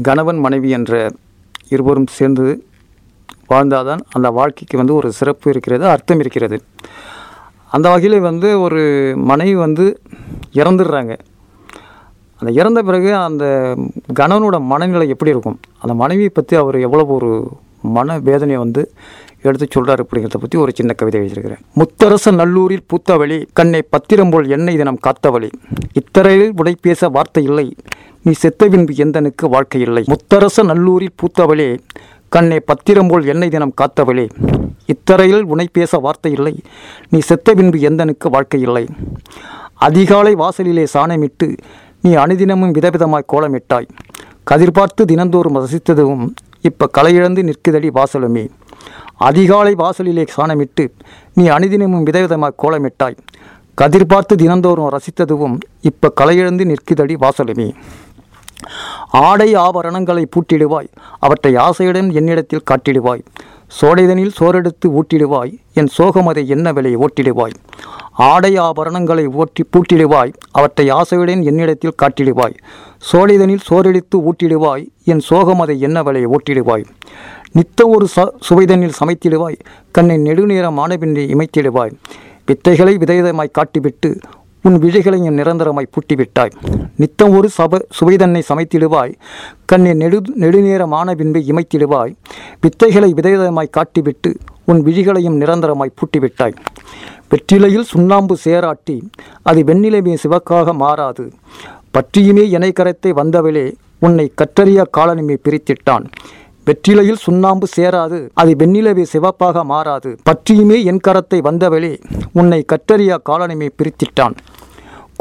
[0.02, 1.12] கணவன் மனைவி என்ற
[1.70, 2.68] இருவரும் சேர்ந்து
[3.48, 6.64] வாழ்ந்தாதான் அந்த வாழ்க்கைக்கு வந்து ஒரு சிறப்பு இருக்கிறது அர்த்தம் இருக்கிறது.
[7.70, 10.02] அந்த வகையில் வந்து ஒரு மனைவி வந்து
[10.54, 11.18] இறந்துடுறாங்க.
[12.40, 13.46] அந்த இறந்த பிறகு அந்த
[14.20, 15.60] கணவனோட மனநிலை எப்படி இருக்கும்?
[15.84, 17.30] அந்த மனைவியை பற்றி அவர் எவ்வளோ ஒரு
[17.96, 18.82] மன வேதனையை வந்து
[19.48, 21.62] எடுத்து சொல்கிறார் அப்படிங்கிறத பற்றி ஒரு சின்ன கவிதை எழுதியிருக்கிறேன்.
[21.80, 25.50] முத்தரச நல்லூரில் பூத்தவழி கண்ணை பத்திரம் போல் என்னை தினம் காத்தவழி.
[26.00, 27.68] இத்தரையில் உடை பேச வார்த்தை இல்லை.
[28.26, 30.04] நீ செத்த பின்பு எந்தனுக்கு வாழ்க்கை இல்லை.
[30.14, 31.70] முத்தரச நல்லூரில் பூத்தவளே
[32.36, 34.26] கண்ணை பத்திரம் போல் என்னை தினம் காத்தவளே
[34.94, 36.56] இத்தரையில் உனை பேச வார்த்தை இல்லை.
[37.12, 38.86] நீ செத்த பின்பு எந்தனுக்கு வாழ்க்கை இல்லை.
[39.88, 41.48] அதிகாலை வாசலிலே சாணமிட்டு
[42.06, 43.86] நீ அனுதினமும் விதவிதமாய் கோலமிட்டாய்.
[44.50, 46.26] கதிர் பார்த்து தினந்தோறும் ரசித்ததும்
[46.68, 48.44] இப்போ கலையிழந்து நிற்குதடி வாசலுமே.
[49.28, 50.84] அதிகாலை வாசலிலே சாணமிட்டு
[51.34, 53.18] நீ அனுதினமும் விதவிதமாய் கோலமிட்டாய்.
[53.82, 55.56] கதிர் பார்த்து தினந்தோறும் ரசித்ததும்
[55.90, 57.70] இப்போ கலையிழந்து நிற்குதடி வாசலுமே.
[59.10, 60.90] ஆடை ஆபரணங்களை பூட்டிடுவாய்.
[61.20, 63.24] அவற்றை ஆசையுடன் என்னிடத்தில் காட்டிடுவாய்.
[63.68, 65.54] சோடைதனில் சோறெடுத்து ஊட்டிடுவாய்.
[65.74, 67.54] என் சோகமதை என்ன விலை ஓட்டிடுவாய்.
[68.12, 70.34] ஆடை ஆபரணங்களை ஓட்டி பூட்டிடுவாய்.
[70.52, 72.56] அவற்றை ஆசையுடன் என்னிடத்தில் காட்டிடுவாய்.
[73.12, 74.88] சோழிதனில் சோறெடுத்து ஊட்டிடுவாய்.
[75.04, 76.86] என் சோகமதை என்ன விலை ஓட்டிடுவாய்.
[77.54, 79.58] நித்த ஒரு ச சுவைதனில் சமைத்திடுவாய்.
[79.92, 81.94] கண்ணை நெடுநேரம் ஆனபின்றி இமைத்திடுவாய்.
[82.48, 84.22] வித்தைகளை விதவிதமாய் காட்டிவிட்டு
[84.68, 86.54] உன் விழிகளையும் நிரந்தரமாய் பூட்டிவிட்டாய்.
[86.98, 89.12] நித்தம் ஒரு சப சுவைதன்னை சமைத்திடுவாய்.
[89.66, 92.14] கண்ணை நெடு நெடுநேரமான பின்பு இமைத்திடுவாய்.
[92.64, 94.32] வித்தைகளை விதவிதமாய் காட்டிவிட்டு
[94.66, 96.56] உன் விழிகளையும் நிரந்தரமாய் பூட்டிவிட்டாய்.
[97.30, 98.98] வெற்றிலையில் சுண்ணாம்பு சேராட்டி
[99.44, 101.32] அது வெண்ணிலைமே சிவக்காக மாறாது.
[101.92, 106.06] பற்றியுமே இணை கரத்தை வந்தவளே உன்னை கற்றறிய காலனிமை பிரித்திட்டான்.
[106.68, 110.12] வெற்றிலையில் சுண்ணாம்பு சேராது அது வெண்ணிலவே சிவப்பாக மாறாது.
[110.24, 111.92] பற்றியுமே என் கரத்தை வந்தவளே
[112.34, 114.36] உன்னை கற்றறியா காலனிமை பிரித்திட்டான்.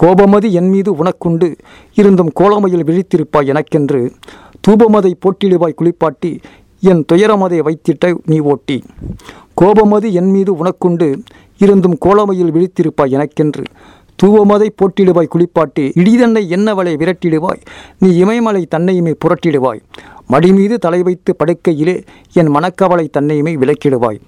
[0.03, 1.49] கோபமதி என் மீது உனக்குண்டு
[1.95, 4.01] இருந்தும் கோலமையில் விழித்திருப்பாய் எனக்கென்று.
[4.69, 6.41] தூபமதை போட்டிடுவாய் குளிப்பாட்டி
[6.81, 8.79] என் துயரமதை வைத்திட்ட நீ ஓட்டி.
[9.61, 11.09] கோபமது என் மீது உனக்குண்டு
[11.59, 13.67] இருந்தும் கோலமையில் விழித்திருப்பாய் எனக்கென்று.
[14.23, 17.63] தூவமதை போட்டிடுவாய் குளிப்பாட்டி இடிதன்னை என்னவளை விரட்டிடுவாய்
[17.99, 19.81] நீ இமயமலை தன்னையுமே புரட்டிடுவாய்.
[20.33, 24.21] மடிமீது தலை வைத்து படுக்கையிலே என் மனக்கவலை தன்னையுமே விலக்கிடுவாய்.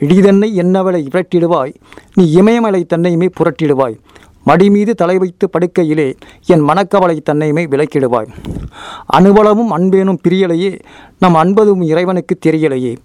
[0.00, 1.74] இடிதன்னை என்னவளை விரட்டிடுவாய்
[2.14, 3.96] நீ இமயமலை தன்னையுமே புரட்டிடுவாய்.
[4.46, 6.14] மடிமீது தலை வைத்து படுக்கையிலே
[6.46, 8.26] என் மனக்கவலை தன்னையுமே விலக்கிடுவாய்.
[9.06, 10.80] அனுபலமும் அன்பேனும் பிரியலையே
[11.18, 12.96] நம் அன்பதும் இறைவனுக்கு தெரியலையே.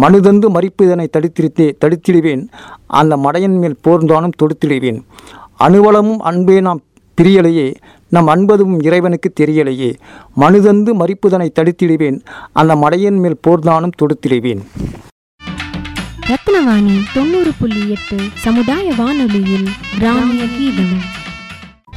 [0.00, 2.46] மனுதந்து மறிப்பு இதனை தடுத்திருத்தே தடுத்திடுவேன்.
[2.86, 5.00] அந்த மடையன் மேல் போர்ந்தானும் தொடுத்திடுவேன்.
[5.60, 6.80] அணுவளமும் அன்பே நாம்
[7.20, 7.74] பிரியலையே
[8.10, 9.94] நம் அன்பதும் இறைவனுக்கு தெரியலையே.
[10.40, 12.20] மனுதந்து மறிப்புதனை தடுத்திடுவேன்.
[12.52, 14.62] அந்த மடையன் மேல் போர்ந்தானும் தொடுத்திடுவேன்.
[16.28, 19.68] ரத்னவாணி தொண்ணூறு புள்ளி எட்டு சமுதாய வானொலியில்
[19.98, 20.96] கிராமிய கீதம்.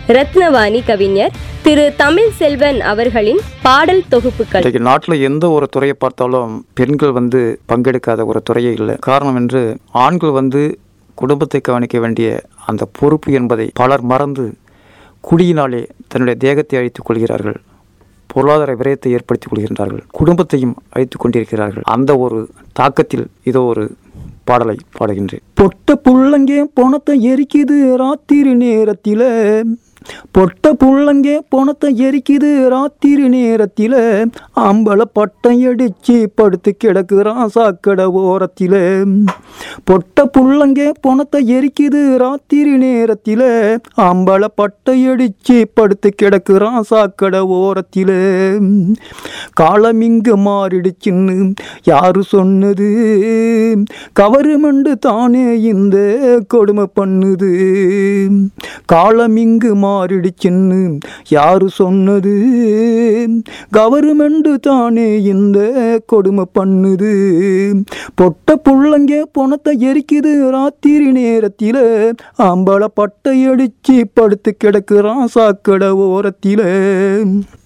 [0.07, 4.79] ரத்னவாணி கவிஞர் திரு தமிழ் செல்வன் அவர்களின் பாடல் தொகுப்புகள்.
[4.79, 8.95] நாட்டில் எந்த ஒரு துறையை பார்த்தாலும் பெண்கள் வந்து பங்கெடுக்காத ஒரு துறையே இல்லை.
[8.99, 10.79] காரணம் என்று ஆண்கள் வந்து
[11.13, 14.53] குடும்பத்தை கவனிக்க வேண்டிய அந்த பொறுப்பு என்பதை பலர் மறந்து
[15.29, 17.61] குடியினாலே தன்னுடைய தேகத்தை அழித்துக் கொள்கிறார்கள்.
[18.27, 20.01] பொருளாதார விரயத்தை ஏற்படுத்திக் கொள்கின்றார்கள்.
[20.11, 21.83] குடும்பத்தையும் அழித்துக் கொண்டிருக்கிறார்கள்.
[21.85, 23.91] அந்த ஒரு தாக்கத்தில் இதோ ஒரு
[24.43, 25.43] பாடலை பாடுகின்றேன்.
[25.53, 27.95] பொட்ட புள்ளங்கே போனத்தை எரிக்குது.
[27.95, 29.25] ராத்திரி நேரத்தில்
[30.31, 33.95] பொட்ட புள்ளங்கே பணத்தை எரிக்குது ராத்திரி நேரத்தில்.
[34.55, 38.77] ஆம்பளை பட்டம் அடிச்சு படுத்து கிடக்குறான் சாக்கடை ஓரத்தில்.
[39.83, 43.45] பொட்ட புள்ளங்கே பணத்தை எரிக்குது ராத்திரி நேரத்தில்.
[43.97, 48.15] ஆம்பளை பட்டம் அடிச்சு படுத்து கிடக்குறான் சாக்கடை ஓரத்தில்.
[49.53, 52.89] காலம் இங்கு மாறிடுச்சுன்னு யாரு சொன்னது?
[54.19, 55.97] கவர்மெண்ட் தானே இந்த
[56.47, 57.51] கொடுமை பண்ணுது.
[58.85, 60.81] காலம் இங்கு மாறிடுச்சுன்னு
[61.29, 62.35] யாரு சொன்னது?
[63.77, 65.59] கவர்மெண்டு தானே இந்த
[66.05, 67.13] கொடுமை பண்ணுது?
[68.15, 70.33] பொட்ட புள்ளங்க பணத்தை எரிக்குது.
[70.49, 71.83] ராத்திரி நேரத்தில்
[72.49, 76.67] அம்பளை பட்டை அடிச்சு படுத்து கிடக்குறான் சாக்கடை ஓரத்தில்.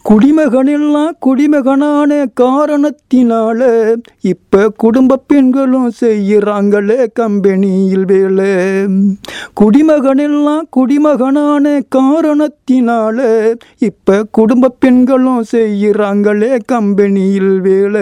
[0.10, 3.62] குடிமகனெல்லாம் குடிமகனான காரணத்தினால
[4.22, 8.52] இப்ப குடும்ப பெண்களும் செய்யறாங்களே கம்பெனியில் வேலை.
[9.62, 13.20] குடிமகனெல்லாம் குடிமகனான காரணத்தினால
[13.78, 18.02] இப்ப குடும்ப பெண்களும் செய்யறாங்களே கம்பெனியில் வேலை.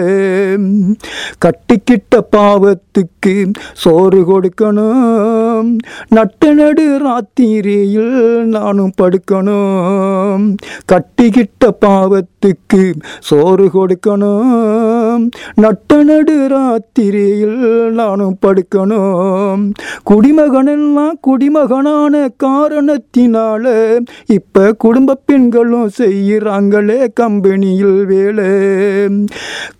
[1.44, 5.78] கட்டிக்கிட்ட பாவத்துக்கு சோறு கொடுக்கணும்.
[6.08, 10.56] நட்டு நடு ராத்திரியில் நானும் படுக்கணும்.
[10.92, 12.82] கட்டிக்கிட்ட பாவத்துக்கு
[13.20, 15.28] சோறு கொடுக்கணும்.
[15.54, 19.62] நட்ட நடு ராத்திரியில் நானும் படுக்கணும்.
[20.10, 23.64] குடிமகனெல்லாம் குடிமகனான காரணத்தினால
[24.26, 28.50] இப்ப குடும்ப பெண்களும் செய்யறாங்களே கம்பெனியில் வேலை.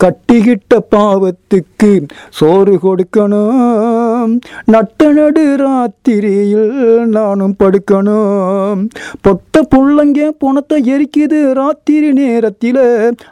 [0.04, 1.92] கட்டிக்கிட்ட பாவத்துக்கு
[2.30, 4.38] சோறு கொடுக்கணும்.
[4.64, 8.88] நட்ட நடு ராத்திரியில் நானும் படுக்கணும்.
[9.20, 12.80] பொத்த புள்ளங்க பணத்தை எரிக்குது ராத்திரி நேரத்தில்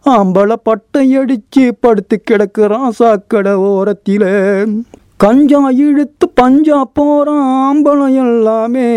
[0.04, 4.28] ஆம்பளை பட்டை அடித்து படுத்து கிடக்குறான் சாக்கடை ஓரத்தில்.
[5.22, 8.88] கஞ்சா இழுத்து பஞ்சா போறான் ஆம்பளம் எல்லாமே.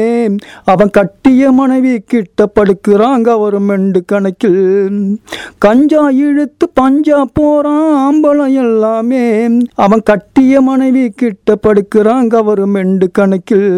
[0.65, 4.61] அவன் கட்டிய மனைவி கிட்ட படுக்கிறான் கவர்மெண்ட் கணக்கில்.
[5.57, 9.47] கஞ்சா இழுத்து பஞ்சா போறான் ஆம்பளம் எல்லாமே.
[9.75, 13.69] அவன் கட்டிய மனைவி கிட்ட படுக்கிறான் கவர்மெண்ட் கணக்கில்.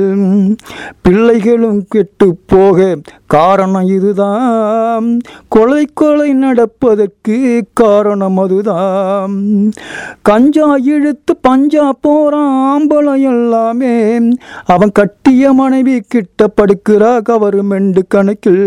[1.02, 9.36] பிள்ளைகளும் கெட்டு போக காரணம் இதுதான் கொலை கொலை நடப்பதற்கு காரணம் அதுதான்
[10.22, 13.94] கஞ்சா இழுத்து பஞ்சா போறான் ஆம்பளம் எல்லாமே.
[14.66, 18.66] அவன் கட்டிய மனைவி கிட்ட படுக்கிறா கவர்மெண்ட் கணக்கில்.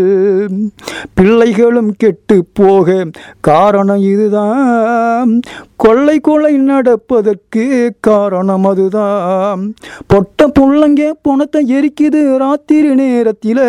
[1.13, 3.05] பிள்ளைகளும் கெட்டு போக
[3.39, 5.39] காரணம் இதுதான்
[5.75, 9.73] கொள்ளை கொலை நடப்பதற்கு காரணம் அதுதான்
[10.07, 13.63] பொட்ட புள்ளங்க பணத்தை எரிக்குது ராத்திரி நேரத்தில்.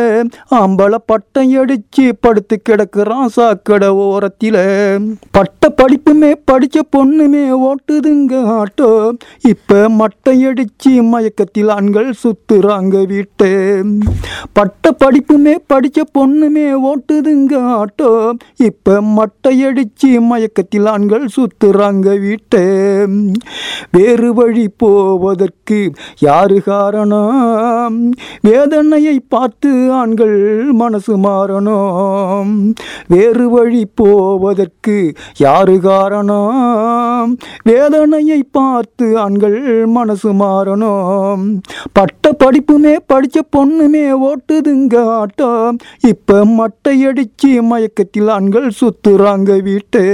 [0.51, 4.61] ஆம்பளை பட்டம் அடிச்சு படுத்து கிடக்குறான் சாக்கடை ஓரத்தில்.
[5.31, 8.91] பட்ட படிப்புமே படித்த பொண்ணுமே ஓட்டுதுங்க ஆட்டோ.
[9.49, 13.85] இப்போ மட்டை அடிச்சு மயக்கத்தில் ஆண்கள் சுத்துறாங்க வீட்டு.
[14.53, 18.31] பட்ட படிப்புமே படித்த பொண்ணுமே ஓட்டுதுங்க ஆட்டோ.
[18.57, 23.09] இப்போ மட்டை அடிச்சு மயக்கத்தில் ஆண்கள் சுத்துறாங்க வீட்டு.
[23.91, 28.15] வேறு வழி போவதற்கு யாரு காரணம்?
[28.41, 32.73] வேதனையை பார்த்து ஆண்கள் மனசு மாறணும்.
[33.09, 37.37] வேறு வழி போவதற்கு யாரு காரணம்?
[37.63, 41.61] வேதனையை பார்த்து ஆண்கள் மனசு மாறணும்.
[41.93, 50.05] பட்ட படிப்புமே படிச்ச பொண்ணுமே ஓட்டுதுங்க ஆட்டம் இப்போ மட்டை அடிச்சு மயக்கத்தில் ஆண்கள் சுத்துறாங்க வீட்டு.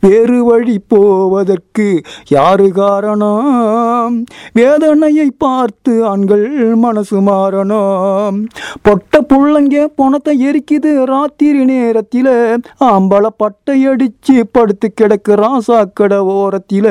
[0.00, 4.24] வேறு வழி போவதற்கு யாரு காரணம்?
[4.52, 8.44] வேதனையை பார்த்து ஆண்கள் மனசு மாறணும்.
[8.82, 12.60] பொட்ட புள்ளங்க பணத்தை எரிக்குது ராத்திரி நேரத்தில்.
[12.80, 16.90] ஆம்பளை பட்டை அடிச்சு படுத்து கிடக்குறான் சாக்கடை ஓரத்தில்.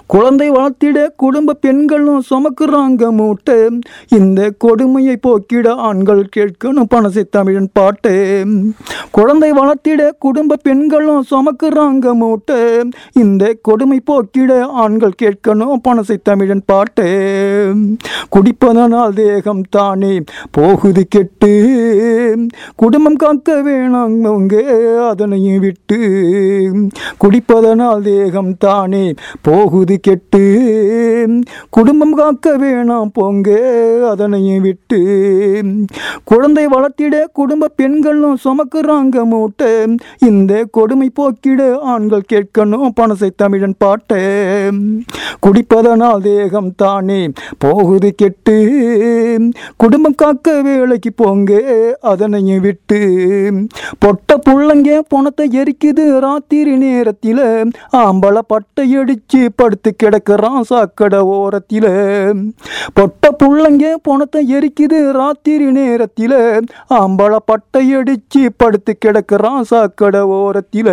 [0.13, 3.55] குழந்தை வளர்த்திட குடும்ப பெண்களும் சுமக்குறாங்க மூட்டை.
[4.07, 8.45] இந்த கொடுமையை போக்கிட ஆண்கள் கேட்கணும் பணசை தமிழன் பாட்டு.
[9.11, 12.55] குழந்தை வளர்த்திட குடும்ப பெண்களும் சுமக்குறாங்க மூட்டை.
[13.13, 17.07] இந்த கொடுமை போக்கிட ஆண்கள் கேட்கணும் பணசை தமிழன் பாட்டு.
[18.35, 21.53] குடிப்பதனால் தேகம் தானே போகுது கெட்டு.
[22.75, 24.55] குடும்பம் காக்க வேணாங்க
[25.07, 26.01] அதனையும் விட்டு.
[27.23, 30.41] குடிப்பதனால் தேகம் தானே போகுது கெட்டு
[31.69, 33.49] குடும்பம் காக்க வேணாம் போங்க
[34.11, 34.99] அதனையும் விட்டு.
[36.23, 39.67] குழந்தை வளர்த்திட குடும்ப பெண்களும் சுமக்குறாங்க மூட்டை.
[40.19, 44.21] இந்த கொடுமை போக்கிட ஆண்கள் கேட்கணும் பணசை தமிழன் பாட்டை.
[45.45, 48.57] குடிப்பதனால் தேகம் தானே போகுது கெட்டு.
[49.77, 51.51] குடும்பம் காக்க வேலைக்கு போங்க
[52.01, 52.99] அதனையும் விட்டு.
[53.99, 57.41] பொட்ட புள்ளங்க பணத்தை எரிக்குது ராத்திரி நேரத்தில்
[57.97, 61.89] ஆம்பளை பட்டை அடிச்சு படுத்து கிடக்கிறான் சாக்கடை ஓரத்தில்.
[62.93, 66.35] பொட்ட புள்ளங்க பணத்தை எரிக்குது ராத்திரி நேரத்தில்.
[66.89, 70.91] ஆம்பளை பட்டை அடிச்சு படுத்து கிடக்கிறான் சாக்கடை ஓரத்தில்.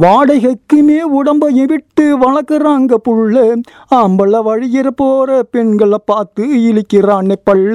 [0.00, 3.62] வாடகைக்குமே உடம்பையும் விட்டு வளர்க்குறாங்க புள்ள.
[3.94, 7.74] ஆம்பளை வழியிற போகிற பெண்களை பார்த்து இழிக்கிறானே பள்ள.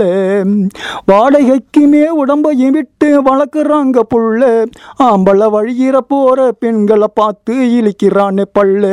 [1.12, 4.66] வாடகைக்குமே உடம்பையும் விட்டு வளர்க்குறாங்க புள்ள.
[5.04, 8.84] ஆம்பளை வழியிற போகிற பெண்களை பார்த்து இழிக்கிறானே பள்ள.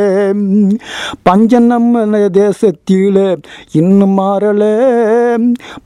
[1.23, 2.19] பஞ்சம் நம்ம
[3.73, 4.63] இன்னும் மாறல.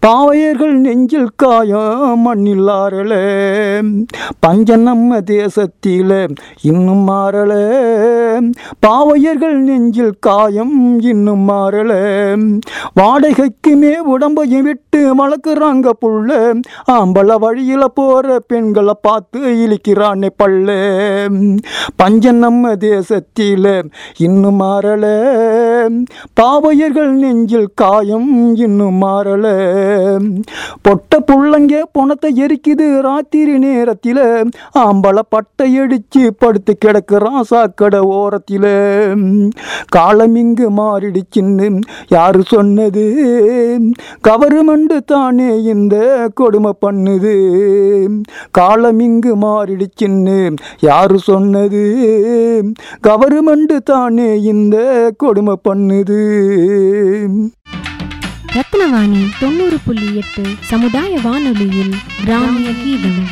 [0.07, 3.15] பாவையர்கள் நெஞ்சில் காயம் மண்ணில் ஆறல.
[4.41, 6.29] பஞ்சம் நம்ம தேசத்தில
[6.63, 6.97] இன்னும்
[7.39, 8.51] மாறல.
[8.87, 11.93] பாவையர்கள் நெஞ்சில் காயம் இன்னும் மாறல.
[13.01, 16.61] வாடகைக்குமே உடம்பையும் விட்டு வளர்க்குறாங்க புள்ள.
[16.93, 20.69] ஆம்பள வழியில போற பெண்களை பார்த்து இழிக்கிறானே பள்ள.
[21.97, 25.07] பஞ்சம் நம்ம தேசத்தில் இன்னும் மாறல.
[26.41, 29.47] பாவையர்கள் நெஞ்சில் காயம் இன்னும் மாறல.
[30.83, 34.51] பொட்ட புள்ளங்க பொணத்தை எரிக்குது ராத்திரி நேரத்தில்.
[34.79, 36.77] ஆம்பளை பட்டை அடிச்சு படுத்து
[37.25, 38.71] ராசா கடை ஓரத்தில்.
[39.89, 43.05] காலம் இங்கு மாறிடுச்சின்னு யாரு சொன்னது?
[44.29, 45.97] கவர்மெண்ட் தானே இந்த
[46.35, 47.35] கொடுமை பண்ணுது.
[48.51, 51.85] காலம் இங்கு மாறிடுச்சின்னு யாரு சொன்னது?
[53.03, 54.77] கவர்மெண்ட் தானே இந்த
[55.17, 56.21] கொடுமை பண்ணுது.
[58.59, 63.23] ரத்னவாணி தொண்ணூறு புள்ளி எட்டு சமுதாய வானொலியில் கிராமிய கீதம்.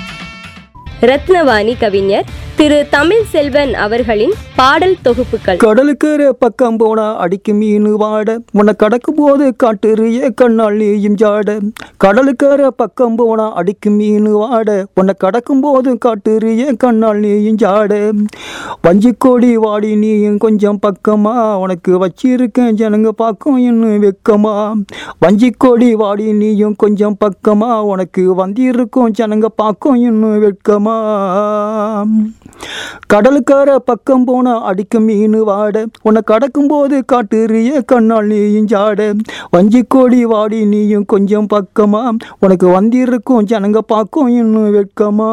[1.00, 2.24] ரத்னவாணி கவிஞர்
[2.56, 5.56] திரு தமிழ் செல்வன் அவர்களின் பாடல் தொகுப்புகள்.
[5.56, 11.70] கடலுக்கு பக்கம் போனா அடிக்கு மீன் வாட உன்னை கடக்கும் போது காட்டுறிய கண்ணால் நீயும் ஜாட.
[12.04, 18.10] கடலுக்கரை பக்கம் போனா அடிக்கு மீன் வாட உன்னை கடக்கும் போது காட்டுறிய கண்ணால் நீயும் ஜாட.
[18.82, 24.72] வஞ்சிக்கோடி வாடி நீயும் கொஞ்சம் பக்கமா உனக்கு வச்சிருக்கேன் ஜனங்க பார்க்கும் இன்னும் வெக்கமா.
[25.26, 30.42] வஞ்சிக்கோடி வாடி நீயும் கொஞ்சம் பக்கமா உனக்கு வந்திருக்கும் ஜனங்க பார்க்கும் இன்னும்
[30.86, 32.04] வெட்கமா
[33.12, 35.84] கடலுக்கார பக்கம் போனா அடிக்கும் மீன் வாட.
[36.02, 39.18] உன்னை கடக்கும் போது காட்டுறிய கண்ணால் நீயும் ஜாட.
[39.88, 42.02] கோடி வாடி நீயும் கொஞ்சம் பக்கமா
[42.40, 45.30] உனக்கு வந்திருக்கும் ஜனங்க பார்க்கும் இன்னும் வெட்கமா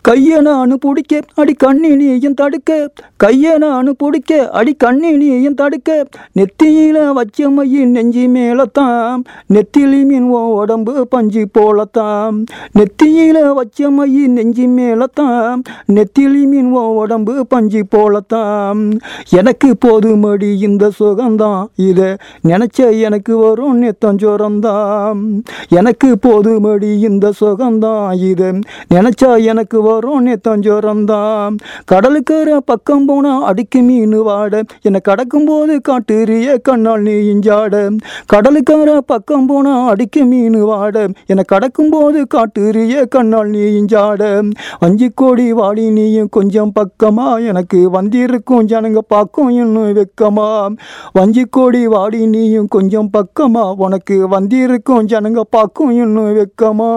[0.00, 2.90] கையை நான் பிடிக்க அடி கண்ணி நீயும் தடுக்க.
[3.16, 6.06] கையை நான் பிடிக்க அடி கண்ணி நீயும் தடுக்க.
[6.36, 9.22] நெத்தியில வச்ச மையின் நெஞ்சி மேலத்தான்.
[9.48, 12.44] நெத்திலி மீன் உடம்பு பஞ்சு போலத்தான்.
[12.78, 18.98] நெத்தியில வச்ச மையின் நெஞ்சி மேலத்தான் நெத்திலி மீன் ஓ உடம்பு பஞ்சு போலத்தான்
[19.30, 22.14] எனக்கு போதுமடி இந்த சுகந்தான் இதை
[22.48, 28.50] நினைச்ச எனக்கு வரும் நெத்தஞ்சோரந்தான் எனக்கு போதுமடி இந்த சுகந்தான் இதை
[28.94, 31.56] நினைச்சா எனக்கு வரும் நெத்தஞ்சோரந்தான்
[31.92, 37.96] கடலுக்கிற பக்கம் போனால் அடிக்கு மீன் வாட என்னை கடக்கும் போது காட்டுறிய கண்ணால் நீ இஞ்சாட.
[38.32, 44.50] கடலுக்கார பக்கம் போனால் அடிக்க மீன் வாட என்னை கடக்கும் போது காட்டுறிய கண்ணால் நீ இஞ்சாட.
[44.78, 47.46] அஞ்சு கோடி வாடி நீயும் கொஞ்சம் பக்கமா.
[47.46, 50.76] எனக்கு வந்திருக்கும் ஜனங்க பார்க்கும் இன்னும் வெக்கமா.
[51.12, 53.74] வஞ்சி கோடி வாடி நீயும் கொஞ்சம் பக்கமா.
[53.76, 56.90] உனக்கு வந்திருக்கும் ஜனங்க பார்க்கும் இன்னும் வெக்கமா.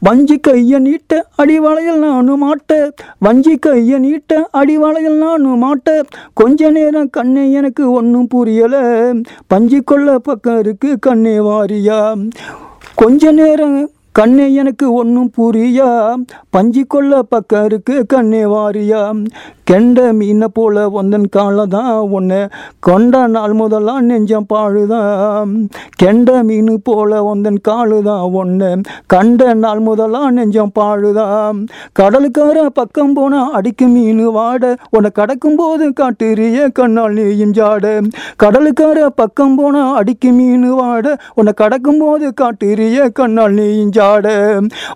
[0.00, 2.92] வஞ்சி கைய நீட்ட அடிவளையில் நானும் மாட்ட.
[3.18, 6.02] வஞ்சி கைய நீட்ட அடிவளையில் நானும் மாட்ட.
[6.34, 9.12] கொஞ்ச நேரம் கண்ணே எனக்கு ஒன்றும் புரியல.
[9.46, 12.30] பஞ்சு கொள்ள பக்கம் இருக்கு கண்ணே வாரியா.
[12.94, 15.88] கொஞ்ச நேரம் கண்ணே எனக்கு ஒன்றும் புரியா.
[16.54, 19.02] பஞ்சு கொள்ள பக்கம் இருக்கு கண்ணே வாரியா.
[19.70, 22.38] கெண்ட மீனை போல ஒந்தன் காலை தான் உன்னை
[22.86, 25.52] கொண்ட நாள் முதலாம் நெஞ்சம் பாழுதான்
[26.02, 28.70] கெண்ட மீன் போல ஒந்தன் காலு தான் ஒன்று
[29.06, 31.60] கண்ட நாள் முதலாம் நெஞ்சம் பாழுதான்
[31.98, 34.72] கடலுக்கார பக்கம் போனால் அடிக்கு மீன் வாட.
[34.90, 37.84] உன்னை கடக்கும் போது காட்டுறிய கண்ணால் நீயும் ஜாட.
[38.42, 41.14] கடலுக்கார பக்கம் போனால் அடிக்கு மீன் வாட.
[41.34, 44.26] உன்னை கடக்கும் போது காட்டுறிய கண்ணால் நீயும் ஜாட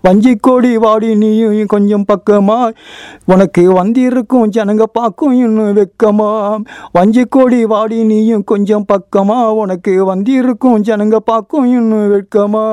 [0.01, 2.59] வஞ்சி கோடி வாடி நீயும் கொஞ்சம் பக்கமா.
[3.25, 6.61] உனக்கு வந்திருக்கும் ஜனங்க பார்க்கும் இன்னும் வெக்கமா.
[6.91, 9.39] வஞ்சி கோடி வாடி நீயும் கொஞ்சம் பக்கமா.
[9.47, 12.63] உனக்கு வந்திருக்கும் ஜனங்க பார்க்கும் இன்னும் வெட்கமா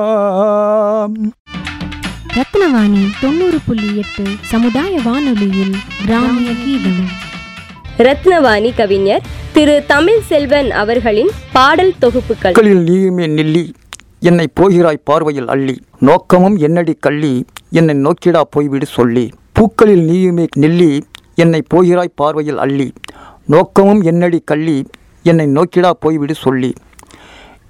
[2.33, 7.01] ரத்னவாணி தொண்ணூறு புள்ளி எட்டு சமுதாய வானொலியில் கிராமிய கீதம்.
[7.97, 9.21] ரத்னவாணி கவிஞர்
[9.53, 12.53] திரு தமிழ் செல்வன் அவர்களின் பாடல் தொகுப்புகள்.
[13.27, 13.73] நெல்லி.
[14.23, 15.81] என்னை போகிறாய் பார்வையில் அள்ளி.
[15.99, 17.45] நோக்கமும் என்னடி கள்ளி?
[17.69, 19.29] என்னை நோக்கிடா போய்விடு சொல்லி.
[19.51, 21.03] பூக்களில் நீயுமே நெல்லி
[21.35, 22.93] என்னை போகிறாய் பார்வையில் அள்ளி.
[23.45, 24.87] நோக்கமும் என்னடி கள்ளி?
[25.23, 26.73] என்னை நோக்கிடா போய்விடு சொல்லி.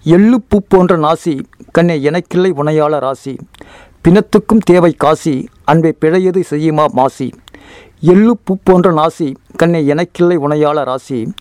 [0.03, 1.39] எள்ளு பூ போன்ற நாசி
[1.71, 3.35] கண்ணே எனக்கில்லை உனையாள ராசி.
[4.03, 7.33] பிணத்துக்கும் தேவை காசி அன்பை பிழையது செய்யுமா மாசி.
[7.99, 11.33] எள்ளு பூ போன்ற நாசி கண்ணே எனக்கில்லை உனையாள ராசி.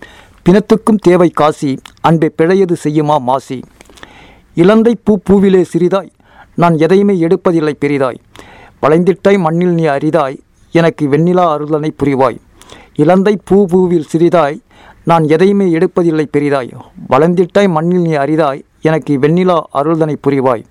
[0.48, 3.60] பிணத்துக்கும் தேவை காசி அன்பை பிழையது செய்யுமா மாசி.
[4.54, 6.10] இலந்தை பூ பூவிலே சிறிதாய்
[6.54, 8.18] நான் எதையுமே எடுப்பதில்லை பெரிதாய்.
[8.82, 10.36] வளைந்திட்டாய் மண்ணில் நீ அரிதாய்
[10.72, 12.38] எனக்கு வெண்ணிலா அருளனை புரிவாய்.
[12.96, 14.58] இலந்தை பூ பூவில் சிறிதாய்
[15.04, 16.70] நான் எதையுமே எடுப்பதில்லை பெரிதாய்.
[17.08, 20.64] வளர்ந்திட்டாய் மண்ணில் நீ அரிதாய் எனக்கு வெண்ணிலா அருள்தனை புரிவாய்.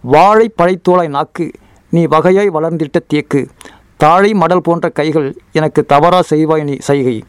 [0.00, 1.50] வாழை பழைத்தோளாய் நாக்கு
[1.90, 3.48] நீ வகையாய் வளர்ந்திட்ட தேக்கு.
[3.96, 7.22] தாழை மடல் போன்ற கைகள் எனக்கு தவறா செய்வாய் நீ செய்கை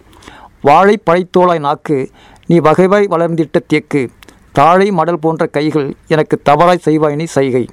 [0.62, 2.10] வாழை பழைத்தோளாய் நாக்கு
[2.48, 4.10] நீ வகைவாய் வளர்ந்திட்ட தேக்கு.
[4.58, 7.64] தாழை மடல் போன்ற கைகள் எனக்கு தவறாய் செய்வாய் நீ செய்கை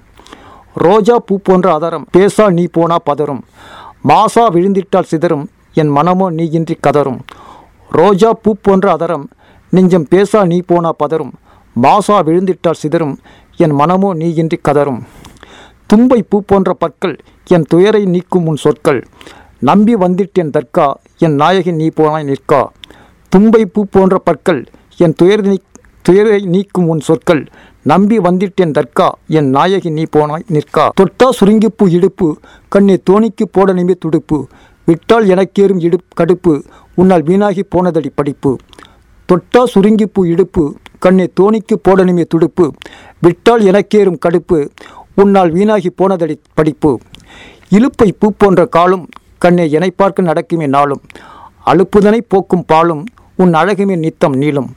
[0.85, 3.43] ரோஜா பூ போன்ற அதரம் பேசா நீ போனா பதறும்.
[4.11, 5.45] மாசா விழுந்திட்டால் சிதறும்
[5.81, 7.19] என் மனமோ நீயின்றி கதறும்.
[7.99, 9.25] ரோஜா பூ போன்ற அதரம்
[9.73, 11.33] நெஞ்சம் பேசா நீ போனா பதறும்.
[11.77, 13.15] மாசா விழுந்திட்டால் சிதறும்
[13.65, 15.01] என் மனமோ நீயின்றி கதறும்.
[15.91, 17.17] தும்பை பூ போன்ற பற்கள்
[17.55, 19.01] என் துயரை நீக்கும் உன் சொற்கள்.
[19.69, 20.87] நம்பி வந்திட்டேன் தற்கா
[21.27, 22.61] என் நாயகி நீ போனாய் நிற்கா.
[23.33, 24.63] தும்பை பூ போன்ற பற்கள்
[25.05, 25.57] என் துயர் நீ
[26.03, 27.43] துயரை நீக்கும் உன் சொற்கள்.
[27.83, 29.07] நம்பி வந்திட்டேன் தற்கா
[29.39, 30.85] என் நாயகி நீ போனாய் நிற்கா.
[31.01, 32.29] தொட்டா சுருங்கிப்பூ இடுப்பு
[32.69, 34.39] கண்ணே தோணிக்கு போட நிமி துடுப்பு.
[34.85, 36.53] விட்டால் எனக்கேறும் இடு கடுப்பு
[36.95, 38.53] உன்னால் வீணாகி போனதடி படிப்பு.
[39.29, 40.65] தொட்டா சுருங்கிப்பூ இடுப்பு
[40.99, 42.65] கண்ணே தோணிக்கு போட நிமி துடுப்பு.
[43.19, 44.59] விட்டால் எனக்கேறும் கடுப்பு
[45.15, 46.93] உன்னால் வீணாகி போனதடி படிப்பு.
[47.77, 49.09] இழுப்பை பூ போன்ற காலும்
[49.39, 51.03] கண்ணே எனை பார்க்க நடக்குமே நாளும்.
[51.71, 53.03] அழுப்புதனை போக்கும் பாலும்
[53.37, 54.71] உன் அழகுமே நித்தம் நீளும்.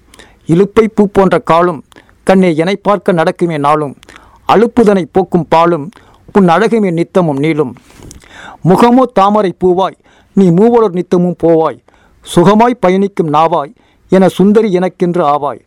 [0.52, 1.80] இழுப்பை பூ போன்ற காலும்
[2.28, 3.94] கண்ணே எனை பார்க்க நடக்குமே நாளும்.
[4.54, 5.86] அலுப்புதனை போக்கும் பாலும்
[6.38, 7.74] உன் அழகுமே நித்தமும் நீளும்.
[8.70, 9.98] முகமோ தாமரை பூவாய்
[10.36, 11.80] நீ மூவலூர் நித்தமும் போவாய்.
[12.26, 13.72] சுகமாய் பயணிக்கும் நாவாய்
[14.12, 15.62] என சுந்தரி எனக்கென்று ஆவாய்.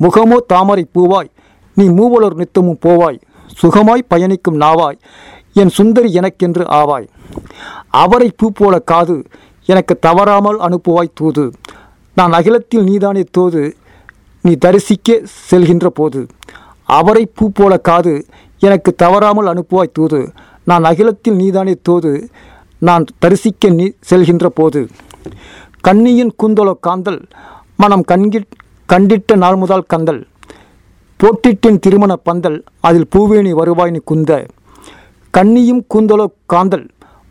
[0.00, 1.30] முகமோ தாமரை பூவாய்
[1.76, 3.18] நீ மூவலூர் நித்தமும் போவாய்.
[3.60, 4.98] சுகமாய் பயணிக்கும் நாவாய்
[5.60, 7.06] என் சுந்தரி எனக்கென்று ஆவாய்.
[8.02, 9.16] அவரை பூ போல காது
[9.68, 11.44] எனக்கு தவறாமல் அனுப்புவாய் தூது.
[12.16, 13.62] நான் அகிலத்தில் நீதானே தோது
[14.44, 15.08] நீ தரிசிக்க
[15.50, 16.20] செல்கின்ற போது
[16.88, 18.12] அவரை பூ போல காது
[18.66, 20.20] எனக்கு தவறாமல் அனுப்புவாய் தூது.
[20.70, 22.12] நான் அகிலத்தில் நீதானே தோது.
[22.88, 24.80] நான் தரிசிக்க நீ செல்கின்ற போது
[25.86, 27.20] கண்ணியின் கூந்தலோ காந்தல்
[27.82, 28.40] மனம் கண்கி
[28.92, 30.20] கண்டிட்ட நாள் முதல் கந்தல்
[31.20, 34.32] போட்டிட்டின் திருமண பந்தல் அதில் பூவேணி வருவாய் நீ குந்த.
[35.34, 36.86] கண்ணியும் கூந்தலோ காந்தல்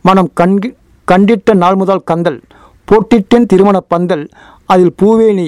[0.06, 0.70] மனம் கண்கி
[1.08, 2.40] கண்டிட்ட நாள் முதல் கந்தல்
[2.88, 4.24] போட்டிட்டின் திருமண பந்தல்
[4.74, 5.48] அதில் பூவேணி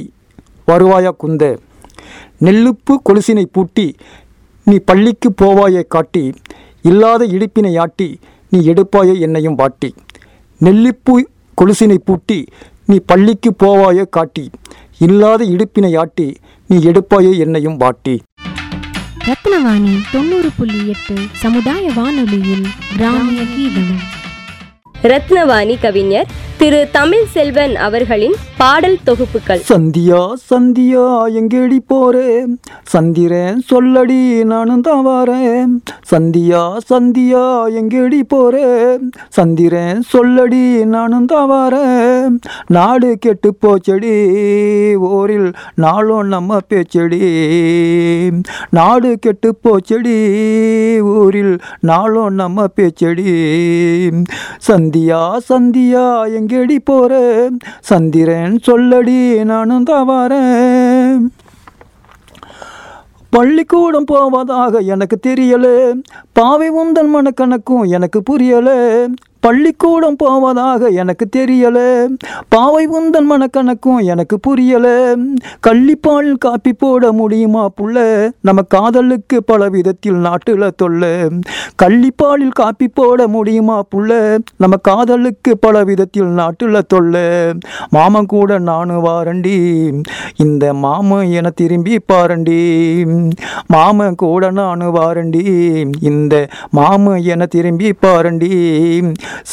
[0.67, 1.57] வருவாயா குந்தே?
[2.39, 3.95] நெல்லுப்பு கொலுசினை பூட்டி
[4.63, 6.33] நீ பள்ளிக்கு போவாயை காட்டி
[6.81, 9.93] இல்லாத இடுப்பினை ஆட்டி நீ எடுப்பாயை என்னையும் வாட்டி.
[10.61, 11.13] நெல்லிப்பு
[11.61, 12.39] கொலுசினை பூட்டி
[12.85, 14.49] நீ பள்ளிக்கு போவாயை காட்டி
[14.99, 16.27] இல்லாத இடுப்பினை ஆட்டி
[16.67, 18.15] நீ எடுப்பாயை என்னையும் வாட்டி.
[19.27, 24.14] ரத்னவாணி தொண்ணூறு புள்ளி எட்டு சமுதாய வானொலியில் கிராமிய கீதம்.
[25.11, 26.25] ரத்னவாணி கவிஞர்
[26.57, 29.61] திரு தமிழ் செல்வன் அவர்களின் பாடல் தொகுப்புகள்.
[29.69, 31.05] சந்தியா சந்தியா
[31.39, 32.45] எங்கேடி போறே?
[32.83, 35.71] சந்திரன் சொல்லடி நானும் தான் வரேன்.
[36.11, 37.43] சந்தியா சந்தியா
[37.79, 38.97] எங்கேடி போறே?
[39.29, 42.39] சந்திரன் சொல்லடி நானும் தான் வரேன்.
[42.67, 44.13] நாடு கெட்டு போச்சடி
[44.95, 47.21] ஓரில் நாளும் நம்ம பேச்சடி.
[48.69, 50.17] நாடு கெட்டு போச்சடி
[50.99, 53.29] ஊரில் நாளும் நம்ம பேச்சடி.
[54.95, 56.05] சந்தியா சந்தியா
[56.37, 57.49] எங்கேடி போற?
[57.79, 61.19] சந்திரன் சொல்லடி நானும் தான் வரேன்.
[63.29, 65.93] பள்ளிக்கூடம் போவதாக எனக்கு தெரியல.
[66.33, 68.69] பாவை உந்தன் மனக்கணக்கும் எனக்கு புரியல.
[69.45, 72.07] பள்ளிக்கூடம் போவதாக எனக்கு தெரியல.
[72.49, 75.15] பாவை உந்தன் மனக்கணக்கும் எனக்கு புரியல.
[75.67, 78.29] கள்ளிப்பால் காப்பி போட முடியுமா புள்ள?
[78.41, 81.29] நம்ம காதலுக்கு பல விதத்தில் நாட்டுல தொல்ல.
[81.83, 84.37] கள்ளிப்பாலில் காப்பி போட முடியுமா புள்ள?
[84.57, 87.15] நம்ம காதலுக்கு பல விதத்தில் நாட்டுல தொல்ல.
[87.89, 89.91] மாமன் கூட நானும் வாரண்டி.
[90.35, 93.29] இந்த மாமன் என திரும்பி பாரண்டி.
[93.67, 95.45] மாமன் கூட நானும் வாரண்டி.
[96.01, 98.53] இந்த மாமன் என திரும்பி பாரண்டி.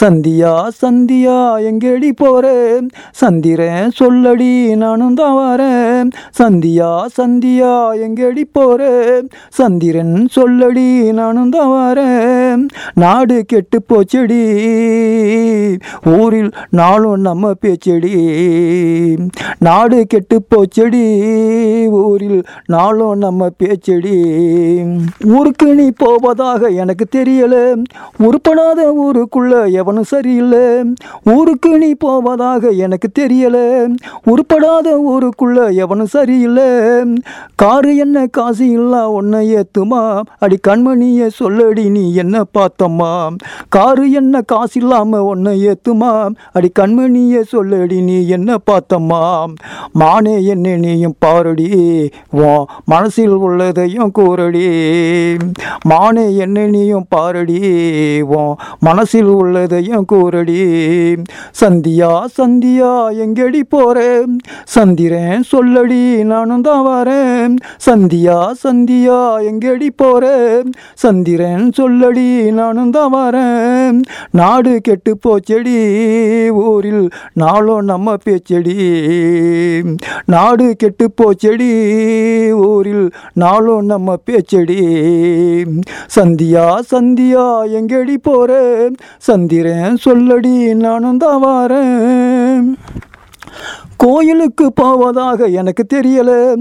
[0.00, 1.38] சந்தியா சந்தியா
[1.70, 2.80] எங்கேடி போற?
[3.12, 6.10] சந்திரன் சொல்லடி நானும் தான் வரேன்.
[6.38, 8.90] சந்தியா சந்தியா எங்கேடி போற?
[9.48, 12.66] சந்திரன் சொல்லடி நானும் தான் வரேன்.
[12.94, 14.42] நாடு கெட்டு போச்சடி.
[16.06, 18.14] ஊரில் நாளும் நம்ம பேச்சடி.
[19.58, 21.04] நாடு கெட்டு போச்சடி.
[21.88, 24.22] ஊரில் நாளும் நம்ம பேச்சடி.
[25.24, 27.84] ஊருக்கு நீ போவதாக எனக்கு தெரியல.
[28.18, 30.94] உருப்படாத ஊருக்குள்ள எவனும் சரியில்லை.
[31.24, 33.88] ஊருக்கு நீ போவதாக எனக்கு தெரியல.
[34.24, 36.64] உருப்படாத ஊருக்குள்ள எவனும் சரியில்லை.
[37.54, 40.20] காரு என்ன காசு இல்லா உன்னை ஏத்துமா?
[40.38, 43.36] அடி கண்மணிய சொல்லடி நீ என்ன பார்த்தம்மா?
[43.68, 46.34] காரு என்ன காசு இல்லாம உன்னை ஏத்துமா?
[46.52, 49.44] அடி கண்மணியை சொல்லடி நீ என்ன பார்த்தம்மா?
[49.92, 52.10] மானே என்ன நீயும் பாரடி.
[52.30, 54.68] வா மனசில் உள்ளதையும் கூறடி.
[55.84, 57.60] மானே என்ன நீயும் பாரடி.
[58.22, 60.60] வா மனசில் உள்ளதையும் கூறடி.
[61.60, 67.54] சந்தியா சந்தியா எங்கடி போறேன் சந்திரன் சொல்லடி நானும் தான் வரேன்.
[67.86, 69.18] சந்தியா சந்தியா
[69.50, 73.98] எங்கடி போறேன் சந்திரன் சொல்லடி நானும் தான் வரேன்.
[74.30, 75.76] நாடு கெட்டு போச்செடி
[76.48, 78.76] ஊரில் நாளும் நம்ம பேச்செடி.
[80.26, 81.70] நாடு கெட்டு போச்செடி
[82.68, 84.80] ஊரில் நாளும் நம்ம பேச்செடி.
[86.16, 87.46] சந்தியா சந்தியா
[87.78, 88.94] எங்கடி போறேன்
[89.42, 90.52] வந்திரேன் சொல்லடி
[90.82, 92.66] நானும் தான் வாரேன்.
[94.04, 96.56] கோயிலுக்கு போவதாக எனக்கு தெரியல.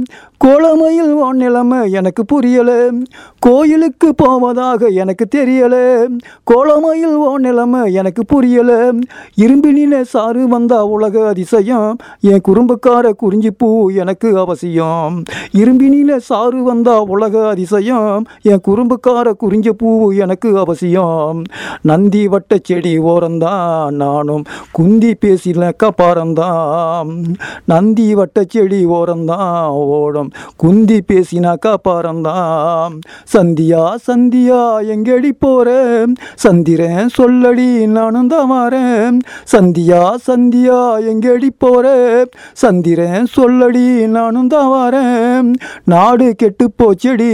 [0.45, 2.91] கோலமையில் உன் நிலைமை எனக்கு புரியல.
[3.39, 6.05] கோயிலுக்கு போவதாக எனக்கு தெரியல.
[6.51, 8.91] கோலமையில் உன் நிலைமை எனக்கு புரியல.
[9.37, 15.23] இரும்பினில சாறு வந்தா உலக அதிசயம் என் குறும்புக்கார குறிஞ்சி பூ எனக்கு அவசியம்.
[15.57, 21.43] இரும்பினில சாறு வந்தா உலக அதிசயம் என் குறும்புக்கார குறிஞ்சிப்பூ எனக்கு அவசியம்.
[21.81, 27.30] நந்தி வட்ட செடி ஓரந்தான் நானும் குந்தி பேசினக்க பாரந்தான்
[27.65, 30.31] நந்தி வட்ட செடி ஓரந்தான் ஓடும்.
[30.57, 32.99] குந்தி பேசினாக்கா பாரந்தான்
[33.33, 34.61] சந்தியா சந்தியா
[34.93, 39.19] எங்கடி போறேன் சந்திரன் சொல்லடி நானும் தான் வரேன்.
[39.51, 40.79] சந்தியா சந்தியா
[41.11, 45.53] எங்கடி போறேன் சந்திரன் சொல்லடி நானும் தான் வரேன்.
[45.85, 47.29] நாடு கெட்டு போச்செடி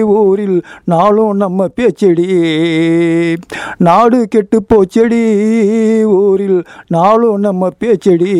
[0.00, 2.28] ஊரில் நாளும் நம்ம பேச்செடி.
[3.76, 5.22] நாடு கெட்டு போச்செடி
[6.02, 8.34] ஊரில் நாளும் நம்ம பேச்செடி.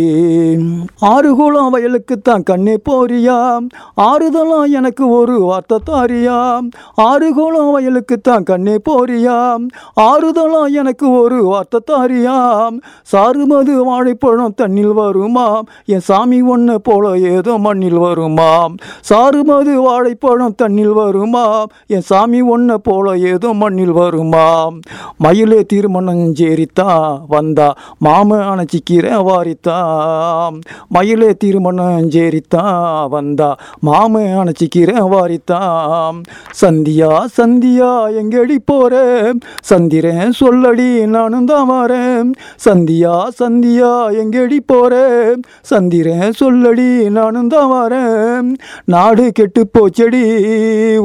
[1.06, 1.30] ஆறு
[1.70, 3.66] வயலுக்குத்தான் கண்ணே போறியாம்
[4.02, 6.66] ஆறுதலாம் எனக்கு ஒரு வார்த்தை தாரியாம்
[7.02, 9.64] ஆறு குளம் வயலுக்குத்தான் கண்ணே போறியாம்
[10.02, 12.76] ஆறுதலாம் எனக்கு ஒரு வார்த்தை தாரியாம்
[13.12, 18.74] சாறுமது வாழைப்பழம் தண்ணில் வருமாம் என் சாமி ஒன்று போல ஏதோ மண்ணில் வருமாம்
[19.10, 24.76] சாறுமது வாழைப்பழம் தண்ணில் வருமாம் என் சாமி ஒன்று போல ஏதோ மண்ணில் வருமாம்
[25.16, 27.68] மயிலே திருமணம் சேரித்தான் வந்தா
[28.04, 30.56] மாம அணைச்சிக்கிற வாரித்தான்
[30.88, 33.50] மயிலே திருமணம் சேரித்தான் வந்தா
[33.86, 36.18] மாம அணைச்சிக்கிறேன் வாரித்தான்
[36.62, 37.90] சந்தியா சந்தியா
[38.20, 39.38] எங்கடி போறேன்
[39.70, 42.28] சந்திரன் சொல்லடி நானும் தான் வரேன்.
[42.64, 43.90] சந்தியா சந்தியா
[44.22, 45.40] எங்கடி போறேன்
[45.70, 48.48] சந்திரன் சொல்லடி நானும் தான் வரேன்.
[48.84, 50.22] நாடு கெட்டு போச்சடி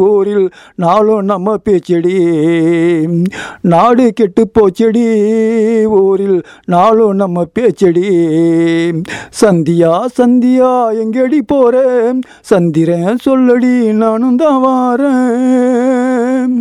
[0.10, 2.16] ஊரில் நாளும் நம்ம பேச்செடி.
[3.62, 5.06] நாடு கெட்டு போச்சடி
[6.02, 8.08] ஊரில் நாளும் நம்ம பேச்செடி.
[9.46, 10.70] சந்தியா சந்தியா
[11.02, 16.56] எங்கடி போறேன் சந்திரன் சொல்லடி நானும் தான் வாரேன்.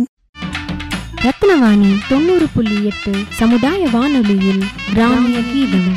[1.25, 4.63] ரத்னவாணி தொண்ணூறு புள்ளி எட்டு சமுதாய வானொலியில்
[4.93, 5.95] கிராமிய கீதம்.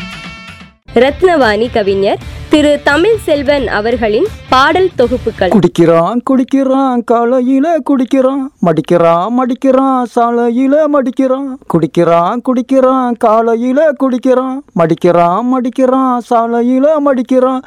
[0.95, 2.19] ரத்னவாணி கவிஞர்
[2.53, 5.51] திரு தமிழ் செல்வன் அவர்களின் பாடல் தொகுப்புகள்.
[5.55, 8.45] குடிக்கிறான் குடிக்கிறான் காலையில குடிக்கிறான்.
[8.67, 11.51] மடிக்கிறான் மடிக்கிறான் சாலையில மடிக்கிறான்.
[11.73, 14.57] குடிக்கிறான் குடிக்கிறான் காலையில குடிக்கிறான்.
[14.79, 17.61] மடிக்கிறான் மடிக்கிறான் சாலையில மடிக்கிறான்.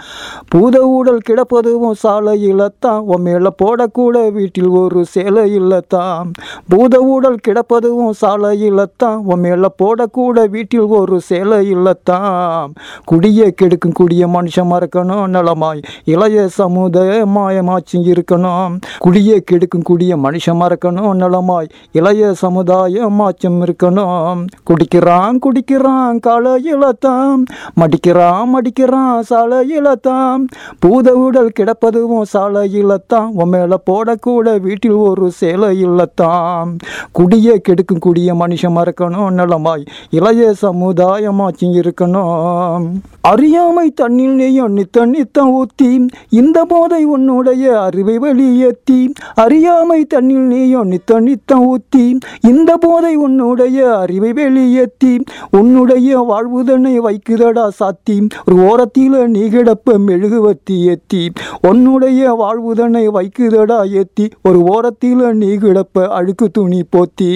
[0.49, 2.99] பூத ஊடல் கிடப்பதுவும் சாலையில தான்.
[3.15, 3.29] உன்
[3.63, 6.31] போடக்கூட வீட்டில் ஒரு சேலை இல்லத்தான்
[6.67, 9.21] பூத ஊடல் கிடப்பதுவும் சாலையில தான்.
[9.25, 9.47] உன்
[9.83, 12.73] போடக்கூட வீட்டில் ஒரு சேலை இல்லத்தான்
[13.11, 15.81] குடிய கெடுக்கும் குடிய மனுஷன் மறக்கணும் நலமாய்.
[16.05, 18.79] இளைய சமுதாயமாயமாச்சு இருக்கணும்.
[19.05, 21.69] குடிய கெடுக்கும் குடிய மனுஷன் மறக்கணும் நலமாய்.
[21.91, 24.45] இளைய சமுதாயம் மாச்சம் இருக்கணும்.
[24.63, 27.43] குடிக்கிறான் குடிக்கிறான் காலையில இளத்தாம்
[27.75, 30.47] மடிக்கிறான் மடிக்கிறான் சாலை இழத்தாம்
[30.79, 33.31] பூத உடல் கிடப்பதுவும் சாலையில தான்.
[33.33, 36.77] உன் மேலே போடக்கூட வீட்டில் ஒரு சேலை இல்லத்தாம்
[37.19, 39.85] குடிய கெடுக்கும் குடிய மனுஷன் மறக்கணும் நலமாய்.
[40.09, 42.89] இளைய சமுதாயமாச்சும் இருக்கணும்.
[43.21, 45.89] அறியாமை தண்ணில் எண்ணி நித்த நித்தம் ஊத்தி
[46.31, 48.99] இந்த போதை உன்னுடைய அறிவை வெளியேத்தி
[49.35, 52.05] அறியாமை தண்ணில் நீயும் நித்த நித்தம் ஊத்தி
[52.47, 55.13] இந்த போதை உன்னுடைய அறிவை வெளியேத்தி
[55.51, 61.23] உன்னுடைய வாழ்வுதனை வைக்குதடா சாத்தி ஒரு ஓரத்தில் நீ கிடப்ப மெழுகுவத்தி ஏத்தி
[61.67, 67.31] உன்னுடைய வாழ்வுதனை வைக்குதடா ஏத்தி ஒரு ஓரத்தில் நீ கிடப்ப அழுக்கு துணி போத்தி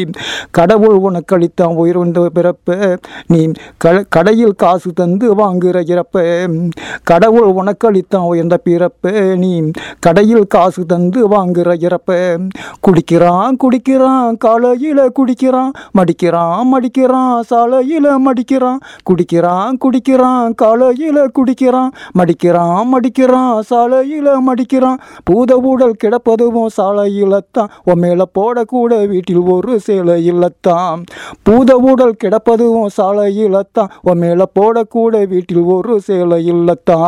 [0.52, 1.78] கடவுள் உனக்கு அளித்தான்
[2.36, 2.78] பிறப்ப
[3.28, 3.42] நீ
[3.78, 6.24] க கடையில் காசு தந்து வாங்குற இறப்ப
[7.16, 9.12] கடவுள் உனக்களித்தான் உயர்ந்த பிறப்பு
[9.42, 9.50] நீ
[10.06, 12.10] கடையில் காசு தந்து வாங்குற இறப்ப.
[12.86, 18.80] குடிக்கிறான் குடிக்கிறான் காலையில் குடிக்கிறான் மடிக்கிறான் மடிக்கிறான் சாலையில் மடிக்கிறான்.
[19.10, 25.00] குடிக்கிறான் குடிக்கிறான் காலையில் குடிக்கிறான் மடிக்கிறான் மடிக்கிறான் சாலையில் மடிக்கிறான்.
[25.30, 31.06] பூத ஊடல் கிடப்பதுவும் சாலையில் தான் உன் மேலே போடக்கூட வீட்டில் ஒரு சேலையில் தான்
[31.48, 37.04] பூத ஊடல் கிடப்பதுவும் சாலையில் தான் உன் மேலே போடக்கூட வீட்டில் ஒரு சேலையில் தான்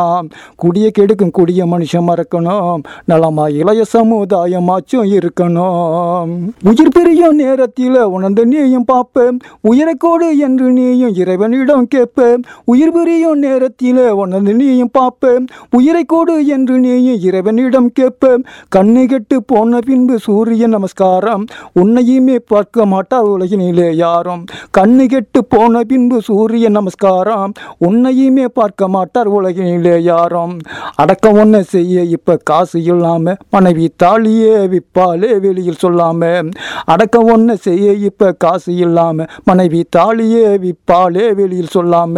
[0.62, 2.80] குடிய கெடுக்கும் குடிய மனுஷன் மறக்கணும்.
[3.04, 6.32] நலமா இளைய சமுதாயமாச்சும் இருக்கணும்.
[6.70, 9.36] உயிர் பிரியும் நேரத்தில் உணர்ந்து நீயும் பார்ப்பேன்
[9.70, 12.42] உயிரைக்கோடு என்று நீயும் இறைவனிடம் கேட்பேன்
[12.72, 15.44] உயிர் பிரியும் நேரத்தில் உணர்ந்து நீயும் பார்ப்பேன்
[15.78, 18.42] உயிரைக்கோடு என்று நீயும் இறைவனிடம் கேட்பேன்
[18.76, 21.44] கண்ணு கெட்டு போன பின்பு சூரிய நமஸ்காரம்.
[21.80, 24.42] உன்னையுமே பார்க்க மாட்டார் உலகினிலே யாரும்.
[24.78, 27.52] கண்ணு கெட்டு போன பின்பு சூரிய நமஸ்காரம்.
[27.88, 30.58] உன்னையுமே பார்க்க மாட்டார் உலகினிலே யாரும்
[30.96, 36.50] அடக்கம் ஒன்று செய்ய இப்போ காசு இல்லாமல் மனைவி தாலியே விப்பாலே வெளியில் சொல்லாம.
[36.84, 42.16] அடக்கம் ஒன்று செய்ய இப்போ காசு இல்லாமல் மனைவி தாலியே விப்பாலே வெளியில் சொல்லாம.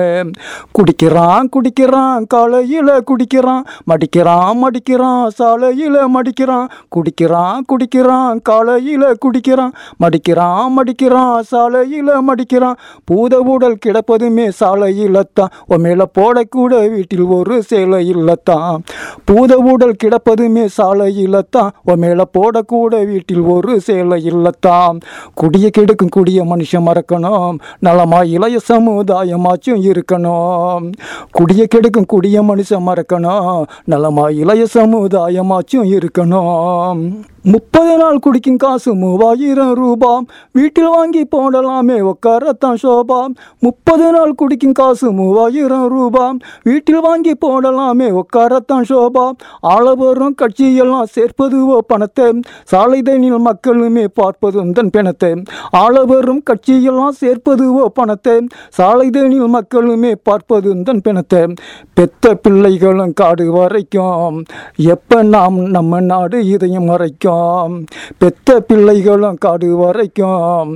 [0.72, 6.68] குடிக்கிறான் குடிக்கிறான் காலையில் குடிக்கிறான் மடிக்கிறான் மடிக்கிறான் சாலையில் மடிக்கிறான்.
[6.88, 12.78] குடிக்கிறான் குடிக்கிறான் காலையில் குடிக்கிறான் மடிக்கிறான் மடிக்கிறான் சாலையில் மடிக்கிறான்.
[13.04, 18.78] பூத ஊடல் கிடப்பதுமே சாலையில் தான் உன் மேலே போடக்கூட வீட்டில் ஒரு சேலையில்லத்தான்.
[19.24, 21.28] பூத உடல் கிடப்பதுமே சாலையில்
[21.84, 25.00] உன் மேலே போடக்கூட வீட்டில் ஒரு சேலையில்லத்தான்.
[25.40, 27.58] குடிய கெடுக்கும் குடிய மனுஷன் மறக்கணும்.
[27.78, 30.90] நலமா இளைய சமுதாயமாச்சும் இருக்கணும்.
[31.38, 33.66] குடிய கெடுக்கும் குடிய மனுஷன் மறக்கணும்.
[33.84, 37.10] நலமா இளைய சமுதாயமாச்சும் இருக்கணும்.
[37.42, 43.26] முப்பது நாள் குடிக்கும் காசு மூவாயிரம் ரூபாய் வீட்டில் வாங்கி போடலாமே உட்காரத்தான் சோபா
[43.58, 49.26] முப்பது நாள் குடிக்கும் காசு மூவாயிரம் ரூபாய் வீட்டில் வாங்கி போடலாமே உட்காரத்தான் சோபா.
[49.74, 52.28] ஆளவரும் கட்சியெல்லாம் சேர்ப்பதுவோ பணத்தை
[52.72, 55.32] சாலைதனில் மக்களுமே பார்ப்பதும் தன் பிணத்தை.
[55.82, 58.36] ஆளவரும் கட்சியெல்லாம் சேர்ப்பதுவோ பணத்தை
[58.78, 61.42] சாலைதனில் மக்களுமே பார்ப்பதும் தன் பிணத்தை.
[61.98, 64.36] பெத்த பிள்ளைகளும் காடு வரைக்கும்
[64.94, 67.74] எப்போ நாம் நம்ம நாடு இதயம் வரைக்கும்
[68.22, 70.70] பெத்த பிள்ளைகளும் காடு வரைக்கும்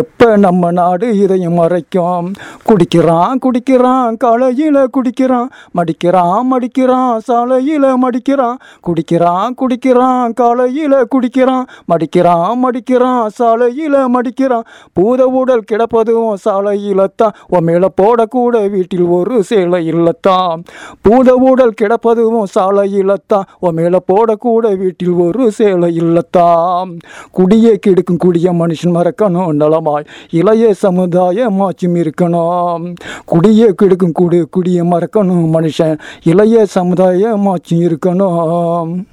[0.00, 2.26] எப்போ நம்ம நாடு இதயம் வரைக்கும்
[2.68, 5.48] குடிக்கிறான் குடிக்கிறான் காலையில் குடிக்கிறான்
[5.78, 6.13] மடிக்கிறான்.
[6.22, 8.56] மடிக்கிறான் சாலையில் மடிக்கிறான்.
[8.80, 11.66] குடிக்கிறான் குடிக்கிறான் காலையில் குடிக்கிறான்.
[11.88, 14.64] மடிக்கிறான் மடிக்கிறான் சாலையில் மடிக்கிறான்.
[14.92, 20.64] பூத உடல் கிடப்பதும் சாலையில் தான் உன் மேலே போடக்கூட வீட்டில் ஒரு சேலை இல்லத்தான்.
[21.02, 26.98] பூத உடல் கிடப்பதும் சாலையில் தான் உன் மேலே போடக்கூட வீட்டில் ஒரு சேலை இல்லத்தான்.
[27.32, 30.06] குடியே கெடுக்கும் குடிய மனுஷன் மறக்கணும் நலமாய்.
[30.30, 32.94] இளைய சமுதாயமாச்சும் இருக்கணும்.
[33.26, 35.98] குடியே கெடுக்கும் குடி குடியை மறக்கணும் மனுஷன்.
[36.22, 39.04] இளைய சமுதாயமாச்சும் இருக்கணும்.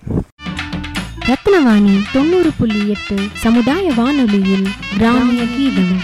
[1.32, 4.68] ரத்னவாணி தொண்ணூறு புள்ளி எட்டு சமுதாய வானொலியில்
[4.98, 5.96] கிராமிய கீதம்.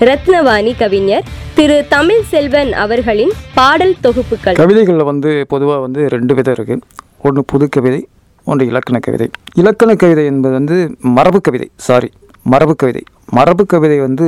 [0.00, 4.54] ரத்னவாணி கவிஞர் திரு தமிழ் செல்வன் அவர்களின் பாடல் தொகுப்புகள்.
[4.54, 6.80] கவிதைகளில் வந்து பொதுவாக வந்து ரெண்டு விதம் இருக்குது
[7.22, 8.08] ஒன்று புது கவிதை
[8.44, 9.30] ஒன்று இலக்கண கவிதை.
[9.54, 12.10] இலக்கண கவிதை என்பது வந்து மரபு கவிதை சாரி
[12.42, 13.02] மரபு கவிதை.
[13.30, 14.26] மரபு கவிதை வந்து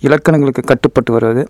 [0.00, 1.48] இலக்கணங்களுக்கு கட்டுப்பட்டு வருவது.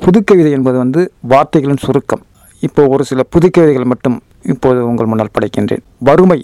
[0.00, 2.22] புது கவிதை என்பது வந்து வார்த்தைகளின் சுருக்கம்.
[2.66, 4.16] இப்போ ஒரு சில புதுக்கவிதைகள் மட்டும்
[4.52, 5.82] இப்போது உங்கள் முன்னால் படைக்கின்றேன்.
[6.08, 6.38] வறுமை.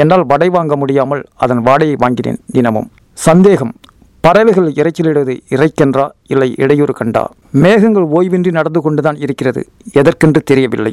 [0.00, 2.88] என்னால் வடை வாங்க முடியாமல் அதன் வாடையை வாங்கினேன் தினமும்.
[3.26, 3.72] சந்தேகம்.
[4.24, 7.22] பறவைகள் இறைச்சலிடுவது இறைக்கென்றா இல்லை இடையூறு கண்டா?
[7.64, 9.62] மேகங்கள் ஓய்வின்றி நடந்து கொண்டுதான் இருக்கிறது.
[10.00, 10.92] எதற்கென்று தெரியவில்லை.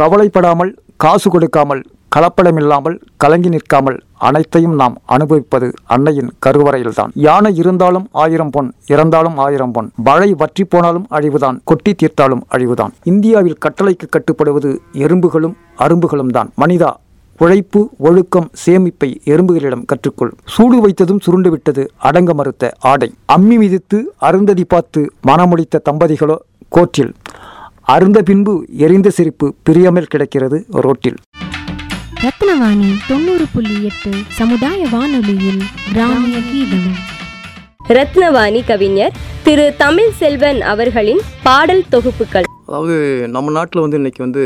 [0.00, 0.72] கவலைப்படாமல்
[1.04, 1.82] காசு கொடுக்காமல்
[2.16, 7.10] கலப்படமில்லாமல் கலங்கி நிற்காமல் அனைத்தையும் நாம் அனுபவிப்பது அன்னையின் கருவறையில்தான்.
[7.14, 9.92] யானை இருந்தாலும் ஆயிரம் பொன் இறந்தாலும் ஆயிரம் பொன்.
[9.96, 12.92] மழை வற்றி போனாலும் அழிவுதான் கொட்டி தீர்த்தாலும் அழிவுதான்.
[13.04, 16.52] இந்தியாவில் கட்டளைக்கு கட்டுப்படுவது எறும்புகளும் அரும்புகளும் தான்.
[16.60, 16.96] மனிதா
[17.38, 20.32] உழைப்பு ஒழுக்கம் சேமிப்பை எறும்புகளிடம் கற்றுக்கொள்.
[20.44, 23.14] சூடு வைத்ததும் சுருண்டு விட்டது அடங்க மறுத்த ஆடை.
[23.26, 26.36] அம்மி மிதித்து அருந்ததி பார்த்து மனமுடித்த தம்பதிகளோ
[26.68, 27.14] கோற்றில்.
[27.82, 31.16] அருந்த பின்பு எரிந்த சிரிப்பு பிரியாமல் கிடைக்கிறது ரோட்டில்.
[32.24, 35.60] ரத்னவாணி தொண்ணூறு புள்ளி எட்டு சமுதாய வானொலியில்
[35.92, 36.94] கிராமிய கீதம்.
[37.88, 42.46] ரத்னவாணி கவிஞர் திரு தமிழ் செல்வன் அவர்களின் பாடல் தொகுப்புகள்.
[42.66, 42.94] அதாவது
[43.28, 44.44] நம்ம நாட்டில் வந்து இன்னைக்கு வந்து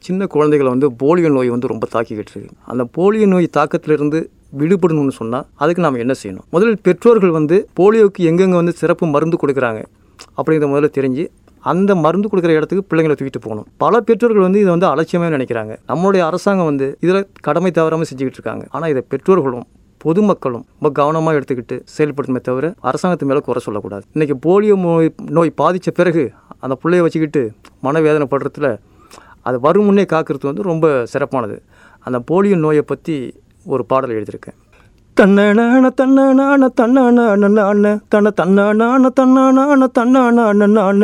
[0.00, 2.56] சின்ன குழந்தைகளை வந்து போலியோ நோய் வந்து ரொம்ப தாக்கிக்கிட்டு இருக்கு.
[2.64, 4.20] அந்த போலியோ நோய் தாக்கத்திலிருந்து
[4.60, 6.46] விடுபடணும்னு சொன்னால் அதுக்கு நாம் என்ன செய்யணும்?
[6.50, 9.82] முதலில் பெற்றோர்கள் வந்து போலியோவுக்கு எங்கெங்கே வந்து சிறப்பு மருந்து கொடுக்குறாங்க
[10.36, 11.24] அப்படிங்கிறத முதல்ல தெரிஞ்சு
[11.72, 13.66] அந்த மருந்து கொடுக்குற இடத்துக்கு பிள்ளைங்களை தூக்கிட்டு போகணும்.
[13.82, 15.72] பல பெற்றோர்கள் வந்து இதை வந்து அலட்சியமாக நினைக்கிறாங்க.
[15.90, 18.64] நம்மளுடைய அரசாங்கம் வந்து இதில் கடமை தவறாமல் செஞ்சுக்கிட்டு இருக்காங்க.
[18.74, 19.66] ஆனால் இதை பெற்றோர்களும்
[20.04, 24.04] பொதுமக்களும் ரொம்ப கவனமாக எடுத்துக்கிட்டு செயல்படுத்துமே தவிர அரசாங்கத்து மேலே குறை சொல்லக்கூடாது.
[24.14, 26.24] இன்றைக்கி போலியோ நோய் நோய் பாதித்த பிறகு
[26.64, 27.42] அந்த பிள்ளைய வச்சுக்கிட்டு
[27.86, 28.70] மனவேதனைப்படுறதுல
[29.48, 31.56] அது வரும் முன்னே காக்கிறது வந்து ரொம்ப சிறப்பானது.
[32.08, 33.16] அந்த போலியோ நோயை பற்றி
[33.74, 34.58] ஒரு பாடல் எழுதியிருக்கேன்.
[35.16, 41.02] தன்னனான தன்னனான தன்னனான தன தன்னனான தன்னனான தன்னனான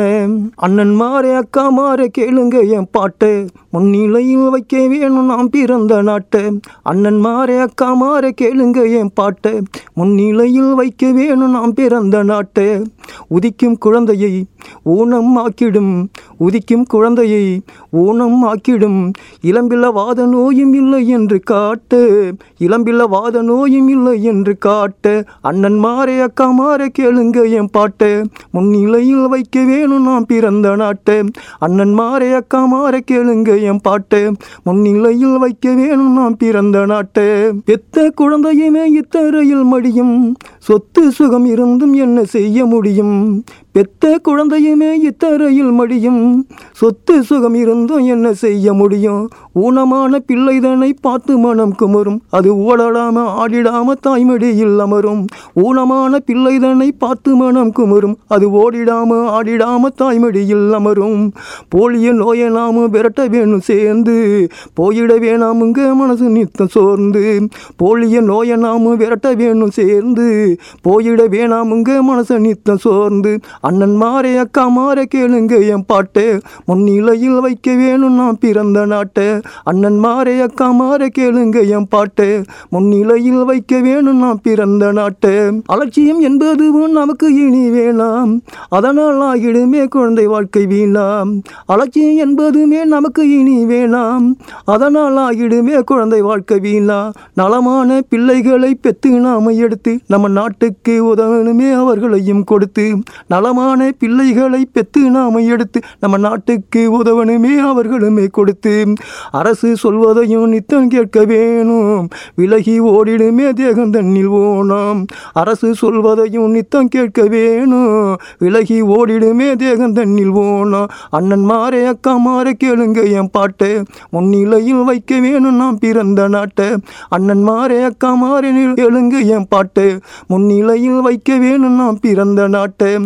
[0.65, 3.31] அண்ணன் மாறே அக்கா மாறே கேளுங்க என் பாட்டு.
[3.71, 6.59] முன்னிலையில் வைக்க வேணும் நாம் பிறந்த நாட்டு.
[6.83, 9.63] அண்ணன் மாறே அக்கா மாறே கேளுங்க என் பாட்டு.
[9.93, 12.85] முன்னிலையில் வைக்க வேணும் நாம் பிறந்த நாட்டு.
[13.29, 14.45] உதிக்கும் குழந்தையை
[14.83, 16.07] ஊனம் ஆக்கிடும்.
[16.39, 19.13] உதிக்கும் குழந்தையை ஊனம் ஆக்கிடும்.
[19.41, 22.33] இளம்பில வாத நோயும் இல்லை என்று காட்டு.
[22.59, 25.23] இளம்பில வாத நோயும் இல்லை என்று காட்டு.
[25.41, 28.25] அண்ணன் மாறே அக்கா மாறே கேளுங்க என் பாட்டு.
[28.51, 31.25] முன்னிலையில் வைக்க வேணும் நாம் பிறந்த நாட்டு.
[31.59, 34.35] அண்ணன் மாறே அக்கா மாறே கேளுங்க என் பாட்டு.
[34.63, 37.53] முன்னிலையில் வைக்க வேணும் நாம் பிறந்த நாட்டு.
[37.65, 40.35] எத்த குழந்தையுமே இத்தரையில் மடியும்.
[40.57, 43.43] சொத்து சுகம் இருந்தும் என்ன செய்ய முடியும்?
[43.73, 46.47] பெத்த குழந்தையுமே இத்தரையில் மடியும்.
[46.71, 49.29] சொத்து சுகம் இருந்தும் என்ன செய்ய முடியும்?
[49.55, 55.25] ஊனமான பிள்ளைதனை பார்த்து மனம் குமரும் அது ஓடலாம ஆடிடாம தாய்மடியில் அமரும்.
[55.55, 61.31] ஊனமான பிள்ளைதனை பார்த்து மனம் குமரும் அது ஓடிடாம ஆடிடாம தாய்மடியில் அமரும்.
[61.69, 64.47] போலிய நோயை நாம விரட்ட வேணும் சேர்ந்து.
[64.73, 67.47] போயிட வேணாமுங்க மனசு நித்தம் சோர்ந்து.
[67.75, 70.57] போலிய நோயை நாம விரட்ட வேணும் சேர்ந்து.
[70.89, 73.39] போயிட வேணாமுங்க மனசு நித்தம் சோர்ந்து.
[73.61, 76.41] அண்ணன் மாறே அக்கா மாறே கேளுங்க என் பாட்டு.
[76.65, 79.41] முன்னிலையில் வைக்க வேணும் நான் பிறந்த நாட்டு.
[79.63, 82.43] அண்ணன் மாறே அக்கா மாறே கேளுங்க என் பாட்டு.
[82.69, 85.61] முன்னிலையில் வைக்க வேணும் நான் பிறந்த நாட்டு.
[85.65, 88.41] அலட்சியம் என்பதுவும் நமக்கு இனி வேணாம்.
[88.69, 91.41] அதனால் ஆகிடுமே குழந்தை வாழ்க்கை வீணாம்.
[91.65, 94.35] அலட்சியம் என்பதுமே நமக்கு இனி வேணாம்.
[94.65, 102.97] அதனால் ஆகிடுமே குழந்தை வாழ்க்கை வீணா நலமான பிள்ளைகளை பெற்று நாம எடுத்து நம்ம நாட்டுக்கு உதவணுமே அவர்களையும் கொடுத்து.
[103.27, 108.93] நல நலமான பிள்ளைகளை பெற்று நாம் எடுத்து நம்ம நாட்டுக்கு உதவணுமே அவர்களுமே கொடுத்து
[109.31, 112.07] அரசு சொல்வதையும் நித்தம் கேட்க வேணும்.
[112.35, 115.05] விலகி ஓடிடுமே தேகம் தண்ணில் ஓணம்.
[115.33, 118.17] அரசு சொல்வதையும் நித்தம் கேட்க வேணும்.
[118.39, 120.89] விலகி ஓடிடுமே தேகம் தண்ணில் ஓணம்.
[121.09, 123.83] அண்ணன் மாறே அக்கா மாறே கேளுங்க என் பாட்டு.
[124.09, 126.67] முன்னிலையில் வைக்க வேணும் நாம் பிறந்த நாட்டை.
[127.09, 128.49] அண்ணன் மாறே அக்கா மாறே
[128.79, 129.99] கேளுங்க என் பாட்டு.
[130.27, 132.97] முன்னிலையில் வைக்க வேணும் நாம் பிறந்த நாட்டை.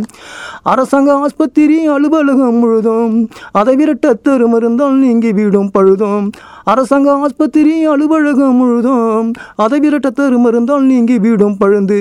[0.64, 6.32] அரசாங்க ஆஸ்பத்திரி அலுவலகம் முழுதும் அதை விரட்ட தரும் மருந்தால் நீங்கி விடும் பழுதும்.
[6.64, 11.98] அரசாங்க ஆஸ்பத்திரி அலுவலகம் முழுதும் அதை விரட்ட தரும் மருந்தால் நீங்கி விடும் பழுந்து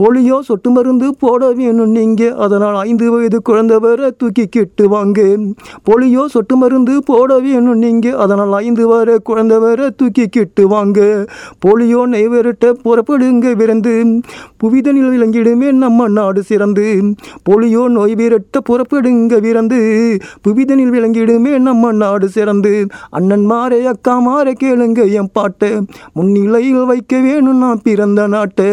[0.00, 5.20] போலியோ சொட்டு மருந்து போட வேணும் நீங்கள் அதனால் ஐந்து வயது குழந்தை வர தூக்கி கிட்டு வாங்க.
[5.88, 11.26] போலியோ சொட்டு மருந்து போட வேணும் நீங்கள் அதனால் ஐந்து வர குழந்தை வர தூக்கி கிட்டு வாங்க.
[11.66, 13.94] போலியோ நெய்வரட்ட புறப்படுங்க விரைந்து.
[14.64, 16.86] புவிதனில் விளங்கிடுமே நம்ம நாடு சிறந்து.
[17.50, 19.80] போலியோ நோய் விரட்ட புறப்படுங்க விரைந்து.
[20.48, 22.86] புவிதனில் விளங்கிடுமே நம்ம நாடு சிறந்து.
[23.10, 25.70] அண்ணன் மாறே அக்கா மாறே கேளுங்க என் பாட்டு.
[26.12, 28.70] முன்னிலையில் வைக்க வேணும் நான் பிறந்த நாட்டை.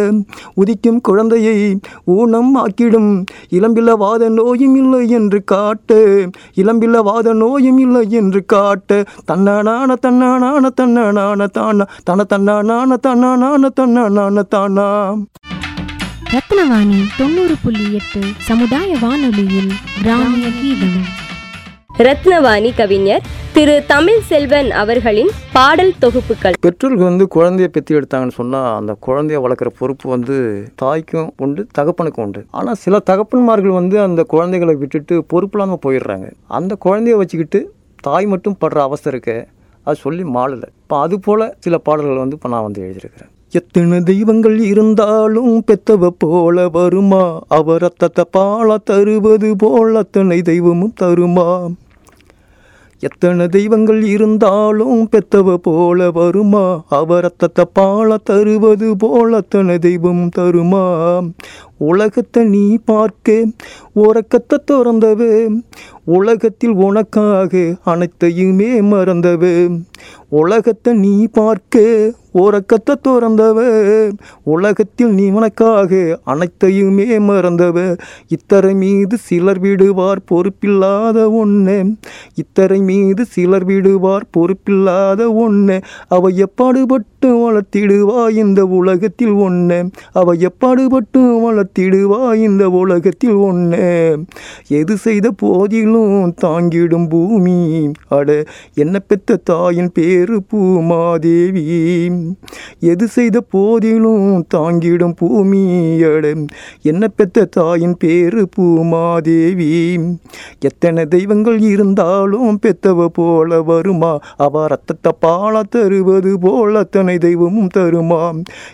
[0.62, 1.80] உதிக்கும் குழந்தையை
[2.16, 3.12] ஊனம் ஆக்கிடும்
[3.50, 6.30] இளம்பில வாத நோயும் இல்லை என்று காட்டு.
[6.56, 8.98] இளம்பில வாத நோயும் இல்லை என்று காட்டு.
[9.28, 11.86] தன்னானான தன்னானான தன்னானான தானா.
[12.04, 14.88] தன தன்னானான தன்னானான தன்னானான தானா.
[16.34, 21.00] ரத்னவாணி தொண்ணூறு புள்ளி எட்டு சமுதாய வானொலியில் கிராமிய கீதம்
[22.06, 23.24] ரத்னவாணி கவிஞர்
[23.56, 26.54] திரு தமிழ் செல்வன் அவர்களின் பாடல் தொகுப்புகள்.
[26.66, 30.36] பெற்றோர்கள் வந்து குழந்தைய பெற்று எடுத்தாங்கன்னு சொன்னால் அந்த குழந்தைய வளர்க்குற பொறுப்பு வந்து
[30.82, 32.42] தாய்க்கும் உண்டு தகப்பனுக்கும் உண்டு.
[32.60, 36.30] ஆனால் சில தகப்பன்மார்கள் வந்து அந்த குழந்தைகளை விட்டுட்டு பொறுப்பு இல்லாமல் போயிடுறாங்க.
[36.60, 37.62] அந்த குழந்தைய வச்சுக்கிட்டு
[38.08, 39.38] தாய் மட்டும் படுற அவஸ்தை இருக்கு
[39.88, 40.70] அது சொல்லி மாளலை.
[40.84, 43.34] இப்போ அது போல் சில பாடல்கள் வந்து இப்போ நான் வந்து எழுதியிருக்கிறேன்.
[43.60, 47.22] எத்தனை தெய்வங்கள் இருந்தாலும் பெத்தவ போல வருமா?
[47.58, 51.48] அவர் ரத்தத்தை பாலா தருவது போல் அத்தனை தெய்வமும் தருமா
[53.02, 56.84] எத்தனை தெய்வங்கள் இருந்தாலும் பெத்தவ போல வருமா?
[56.90, 57.32] அவர்
[57.74, 60.84] பால தருவது போல அத்தனை தெய்வம் தருமா?
[61.80, 63.38] உலகத்தை நீ பார்க்க.
[63.94, 65.30] உறக்கத்தை திறந்தவு
[66.10, 67.54] உலகத்தில் உனக்காக
[67.84, 69.54] அனைத்தையுமே மறந்தவு
[70.40, 71.78] உலகத்தை நீ பார்க்க.
[72.34, 73.60] உறக்கத்தை திறந்தவ
[74.44, 75.92] உலகத்தில் நீ உனக்காக
[76.24, 77.78] அனைத்தையுமே மறந்தவ
[78.28, 81.78] இத்தரை மீது சிலர் விடுவார் பொறுப்பில்லாத ஒன்று
[82.34, 85.78] இத்தரை மீது சிலர் விடுவார் பொறுப்பில்லாத ஒன்று
[86.08, 89.80] அவ எப்பாடுபட்டு வளர்த்திடுவா இந்த உலகத்தில் ஒன்று
[90.14, 93.90] அவ எப்பாடுபட்டு வளர்த்து காத்திடுவா இந்த உலகத்தில் ஒன்று
[94.68, 97.92] எது செய்த போதிலும் தாங்கிடும் பூமி.
[98.08, 98.44] அட
[98.74, 101.66] என்ன பெத்த தாயின் பேரு பூமாதேவி.
[102.80, 105.64] எது செய்த போதிலும் தாங்கிடும் பூமி.
[106.04, 106.34] அட
[106.82, 109.70] என்ன பெத்த தாயின் பேரு பூமாதேவி.
[110.60, 114.14] எத்தனை தெய்வங்கள் இருந்தாலும் பெத்தவ போல வருமா?
[114.38, 118.24] அவ ரத்தத்தை பால தருவது போல் அத்தனை தெய்வமும் தருமா?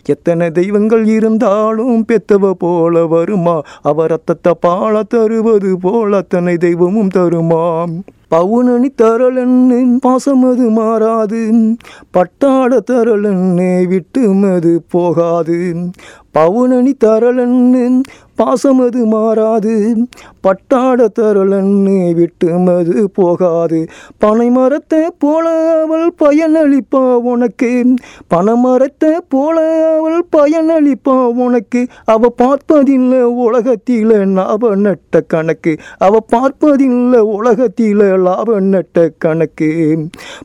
[0.06, 3.62] எத்தனை தெய்வங்கள் இருந்தாலும் பெத்தவ போல போல வருமா?
[3.82, 7.96] அவர் ரத்தத்தை பாழ தருவது போல அத்தனை தெய்வமும் தருமாம்
[8.32, 11.42] பவுனணி தரலன்னு பாசமது மாறாது.
[12.14, 15.76] பட்டாட தரலன்னு விட்டுமது போகாது.
[16.34, 18.02] பவுனணி தரலன்னு
[18.38, 19.76] பாசமது மாறாது.
[20.46, 23.86] பட்டாட விட்டு மது போகாது.
[24.18, 27.94] பனை மரத்தை போல அவள் பயனளிப்பா உனக்கு.
[28.36, 29.58] பனைமரத்தை போல
[29.98, 31.88] அவள் பயனளிப்பா உனக்கு.
[32.06, 35.78] அவ பார்ப்பதில்லை உலகத்தில் லாப நட்ட கணக்கு.
[35.98, 39.98] அவ பார்ப்பதில்லை உலகத்தில் லாப நட்ட கணக்கு.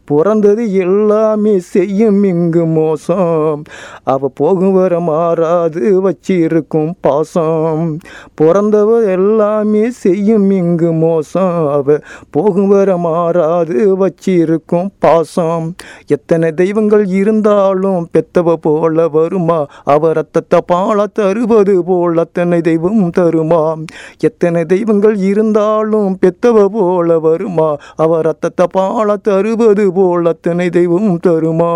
[0.05, 3.63] பிறந்தது எல்லாமே செய்யும் இங்கு மோசம்.
[4.05, 7.99] அவ போகும் வர மாறாது வச்சிருக்கும் பாசம்.
[8.41, 11.69] பிறந்தவ எல்லாமே செய்யும் இங்கு மோசம்.
[11.69, 11.99] அவ
[12.31, 15.75] போகும் வர மாறாது வச்சிருக்கும் பாசம்.
[16.07, 19.67] எத்தனை தெய்வங்கள் இருந்தாலும் பெத்தவ போல வருமா?
[19.85, 23.85] அவ ரத்தத்தை பால தருவது போல் அத்தனை தெய்வம் தருமா?
[24.19, 27.77] எத்தனை தெய்வங்கள் இருந்தாலும் பெத்தவ போல வருமா?
[27.97, 31.73] அவ ரத்தத்தை பால தருவது போல் அத்தனை தெய்வம் தருமா?